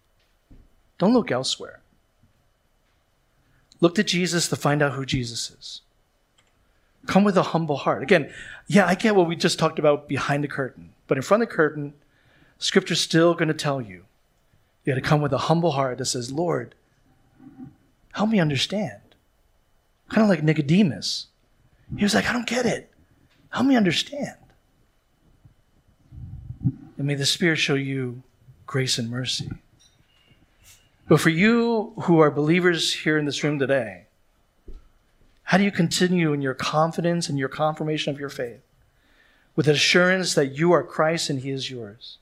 Don't 0.97 1.13
look 1.13 1.31
elsewhere. 1.31 1.79
Look 3.79 3.95
to 3.95 4.03
Jesus 4.03 4.49
to 4.49 4.55
find 4.55 4.81
out 4.81 4.93
who 4.93 5.05
Jesus 5.05 5.51
is. 5.51 5.81
Come 7.05 7.23
with 7.23 7.37
a 7.37 7.43
humble 7.43 7.77
heart. 7.77 8.01
Again, 8.01 8.33
yeah, 8.67 8.85
I 8.85 8.95
get 8.95 9.15
what 9.15 9.27
we 9.27 9.35
just 9.35 9.59
talked 9.59 9.79
about 9.79 10.07
behind 10.07 10.43
the 10.43 10.47
curtain, 10.47 10.89
but 11.07 11.17
in 11.17 11.21
front 11.21 11.43
of 11.43 11.49
the 11.49 11.55
curtain, 11.55 11.93
Scripture's 12.57 13.01
still 13.01 13.33
going 13.33 13.47
to 13.47 13.53
tell 13.53 13.81
you 13.81 14.05
you 14.83 14.93
got 14.93 14.95
to 14.95 15.01
come 15.01 15.21
with 15.21 15.33
a 15.33 15.37
humble 15.37 15.71
heart 15.71 15.97
that 15.99 16.05
says, 16.05 16.31
Lord, 16.31 16.75
Help 18.15 18.29
me 18.29 18.39
understand. 18.39 19.01
Kind 20.09 20.23
of 20.23 20.29
like 20.29 20.43
Nicodemus. 20.43 21.27
He 21.97 22.03
was 22.03 22.13
like, 22.13 22.29
I 22.29 22.33
don't 22.33 22.47
get 22.47 22.65
it. 22.65 22.91
Help 23.49 23.65
me 23.65 23.75
understand. 23.75 24.35
And 26.97 27.07
may 27.07 27.15
the 27.15 27.25
Spirit 27.25 27.57
show 27.57 27.75
you 27.75 28.23
grace 28.65 28.97
and 28.97 29.09
mercy. 29.09 29.49
But 31.07 31.19
for 31.19 31.29
you 31.29 31.93
who 32.03 32.19
are 32.19 32.31
believers 32.31 32.93
here 32.93 33.17
in 33.17 33.25
this 33.25 33.43
room 33.43 33.59
today, 33.59 34.05
how 35.43 35.57
do 35.57 35.63
you 35.63 35.71
continue 35.71 36.33
in 36.33 36.41
your 36.41 36.55
confidence 36.55 37.29
and 37.29 37.37
your 37.37 37.49
confirmation 37.49 38.11
of 38.11 38.19
your 38.19 38.29
faith 38.29 38.61
with 39.55 39.67
assurance 39.67 40.33
that 40.33 40.57
you 40.57 40.71
are 40.71 40.83
Christ 40.83 41.29
and 41.29 41.39
He 41.39 41.51
is 41.51 41.69
yours, 41.69 42.17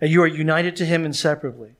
and 0.00 0.10
you 0.10 0.22
are 0.22 0.26
united 0.26 0.76
to 0.76 0.84
Him 0.84 1.04
inseparably, 1.04 1.76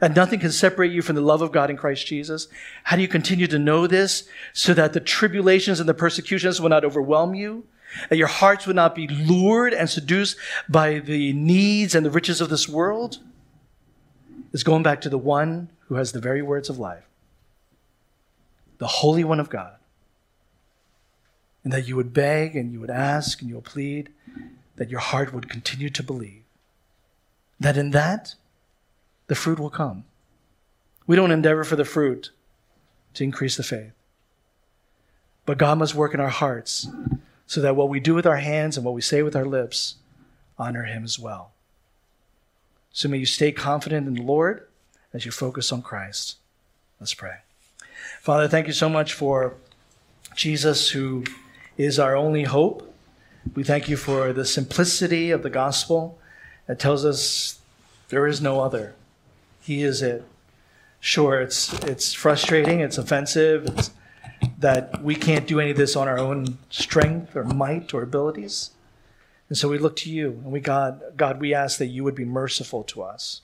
and 0.00 0.14
nothing 0.14 0.40
can 0.40 0.52
separate 0.52 0.92
you 0.92 1.02
from 1.02 1.16
the 1.16 1.22
love 1.22 1.42
of 1.42 1.52
God 1.52 1.70
in 1.70 1.76
Christ 1.76 2.06
Jesus? 2.06 2.48
How 2.84 2.96
do 2.96 3.02
you 3.02 3.08
continue 3.08 3.46
to 3.46 3.58
know 3.58 3.86
this 3.86 4.28
so 4.52 4.74
that 4.74 4.92
the 4.92 5.00
tribulations 5.00 5.80
and 5.80 5.88
the 5.88 5.94
persecutions 5.94 6.60
will 6.60 6.68
not 6.68 6.84
overwhelm 6.84 7.34
you? 7.34 7.64
That 8.08 8.16
your 8.16 8.28
hearts 8.28 8.66
would 8.66 8.76
not 8.76 8.94
be 8.94 9.06
lured 9.06 9.72
and 9.72 9.88
seduced 9.88 10.36
by 10.68 10.98
the 10.98 11.32
needs 11.32 11.94
and 11.94 12.04
the 12.04 12.10
riches 12.10 12.40
of 12.40 12.48
this 12.48 12.68
world? 12.68 13.18
Is 14.52 14.64
going 14.64 14.82
back 14.82 15.00
to 15.02 15.08
the 15.08 15.18
one 15.18 15.70
who 15.88 15.96
has 15.96 16.12
the 16.12 16.20
very 16.20 16.42
words 16.42 16.68
of 16.68 16.78
life, 16.78 17.04
the 18.78 18.86
Holy 18.86 19.24
One 19.24 19.40
of 19.40 19.50
God 19.50 19.76
and 21.64 21.72
that 21.72 21.88
you 21.88 21.96
would 21.96 22.12
beg 22.12 22.54
and 22.54 22.72
you 22.72 22.78
would 22.78 22.90
ask 22.90 23.40
and 23.40 23.48
you 23.48 23.56
would 23.56 23.64
plead, 23.64 24.10
that 24.76 24.90
your 24.90 25.00
heart 25.00 25.32
would 25.32 25.48
continue 25.48 25.88
to 25.88 26.02
believe. 26.02 26.42
That 27.58 27.78
in 27.78 27.90
that, 27.90 28.34
the 29.26 29.34
fruit 29.34 29.58
will 29.58 29.70
come. 29.70 30.04
We 31.06 31.16
don't 31.16 31.30
endeavor 31.30 31.64
for 31.64 31.76
the 31.76 31.84
fruit 31.84 32.30
to 33.14 33.24
increase 33.24 33.56
the 33.56 33.62
faith. 33.62 33.92
But 35.46 35.58
God 35.58 35.78
must 35.78 35.94
work 35.94 36.14
in 36.14 36.20
our 36.20 36.28
hearts 36.28 36.88
so 37.46 37.60
that 37.60 37.76
what 37.76 37.88
we 37.88 38.00
do 38.00 38.14
with 38.14 38.26
our 38.26 38.38
hands 38.38 38.76
and 38.76 38.84
what 38.84 38.94
we 38.94 39.02
say 39.02 39.22
with 39.22 39.36
our 39.36 39.44
lips 39.44 39.96
honor 40.58 40.84
Him 40.84 41.04
as 41.04 41.18
well. 41.18 41.52
So 42.92 43.08
may 43.08 43.18
you 43.18 43.26
stay 43.26 43.52
confident 43.52 44.06
in 44.06 44.14
the 44.14 44.22
Lord 44.22 44.66
as 45.12 45.26
you 45.26 45.30
focus 45.30 45.72
on 45.72 45.82
Christ. 45.82 46.36
Let's 47.00 47.14
pray. 47.14 47.38
Father, 48.20 48.48
thank 48.48 48.66
you 48.66 48.72
so 48.72 48.88
much 48.88 49.12
for 49.12 49.54
Jesus 50.34 50.90
who 50.90 51.24
is 51.76 51.98
our 51.98 52.16
only 52.16 52.44
hope. 52.44 52.94
We 53.54 53.64
thank 53.64 53.88
you 53.88 53.96
for 53.96 54.32
the 54.32 54.46
simplicity 54.46 55.30
of 55.30 55.42
the 55.42 55.50
gospel 55.50 56.18
that 56.66 56.78
tells 56.78 57.04
us 57.04 57.60
there 58.08 58.26
is 58.26 58.40
no 58.40 58.60
other. 58.60 58.94
He 59.64 59.82
is 59.82 60.02
it. 60.02 60.24
Sure, 61.00 61.40
it's, 61.40 61.72
it's 61.84 62.12
frustrating, 62.12 62.80
it's 62.80 62.98
offensive, 62.98 63.66
it's 63.66 63.90
that 64.58 65.02
we 65.02 65.14
can't 65.14 65.46
do 65.46 65.58
any 65.58 65.70
of 65.70 65.76
this 65.76 65.96
on 65.96 66.06
our 66.06 66.18
own 66.18 66.58
strength 66.68 67.34
or 67.34 67.44
might 67.44 67.94
or 67.94 68.02
abilities. 68.02 68.70
And 69.48 69.56
so 69.56 69.68
we 69.68 69.78
look 69.78 69.96
to 69.96 70.10
you 70.10 70.40
and 70.44 70.52
we 70.52 70.60
God, 70.60 71.02
God, 71.16 71.40
we 71.40 71.54
ask 71.54 71.78
that 71.78 71.86
you 71.86 72.04
would 72.04 72.14
be 72.14 72.26
merciful 72.26 72.82
to 72.84 73.02
us. 73.02 73.40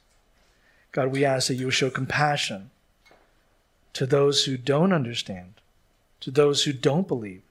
God, 0.92 1.08
we 1.08 1.24
ask 1.24 1.48
that 1.48 1.54
you 1.54 1.66
would 1.66 1.74
show 1.74 1.88
compassion 1.88 2.70
to 3.94 4.04
those 4.04 4.44
who 4.44 4.58
don't 4.58 4.92
understand, 4.92 5.54
to 6.20 6.30
those 6.30 6.64
who 6.64 6.72
don't 6.72 7.08
believe 7.08 7.42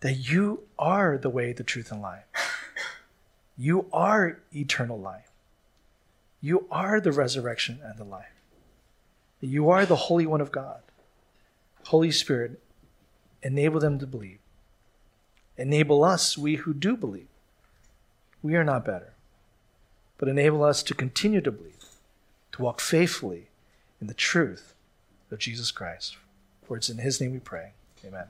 that 0.00 0.14
you 0.14 0.60
are 0.78 1.18
the 1.18 1.30
way, 1.30 1.52
the 1.52 1.64
truth, 1.64 1.92
and 1.92 2.00
life. 2.00 2.24
You 3.58 3.86
are 3.92 4.38
eternal 4.54 4.98
life. 4.98 5.30
You 6.40 6.66
are 6.70 7.00
the 7.00 7.12
resurrection 7.12 7.80
and 7.82 7.98
the 7.98 8.04
life. 8.04 8.34
You 9.40 9.70
are 9.70 9.86
the 9.86 9.96
Holy 9.96 10.26
One 10.26 10.40
of 10.40 10.52
God. 10.52 10.80
Holy 11.86 12.10
Spirit, 12.10 12.60
enable 13.42 13.80
them 13.80 13.98
to 13.98 14.06
believe. 14.06 14.38
Enable 15.56 16.04
us, 16.04 16.36
we 16.36 16.56
who 16.56 16.74
do 16.74 16.96
believe. 16.96 17.28
We 18.42 18.56
are 18.56 18.64
not 18.64 18.84
better, 18.84 19.14
but 20.18 20.28
enable 20.28 20.62
us 20.62 20.82
to 20.84 20.94
continue 20.94 21.40
to 21.40 21.50
believe, 21.50 21.84
to 22.52 22.62
walk 22.62 22.80
faithfully 22.80 23.48
in 24.00 24.06
the 24.06 24.14
truth 24.14 24.74
of 25.30 25.38
Jesus 25.38 25.70
Christ. 25.70 26.16
For 26.64 26.76
it's 26.76 26.90
in 26.90 26.98
His 26.98 27.20
name 27.20 27.32
we 27.32 27.38
pray. 27.38 27.72
Amen. 28.04 28.26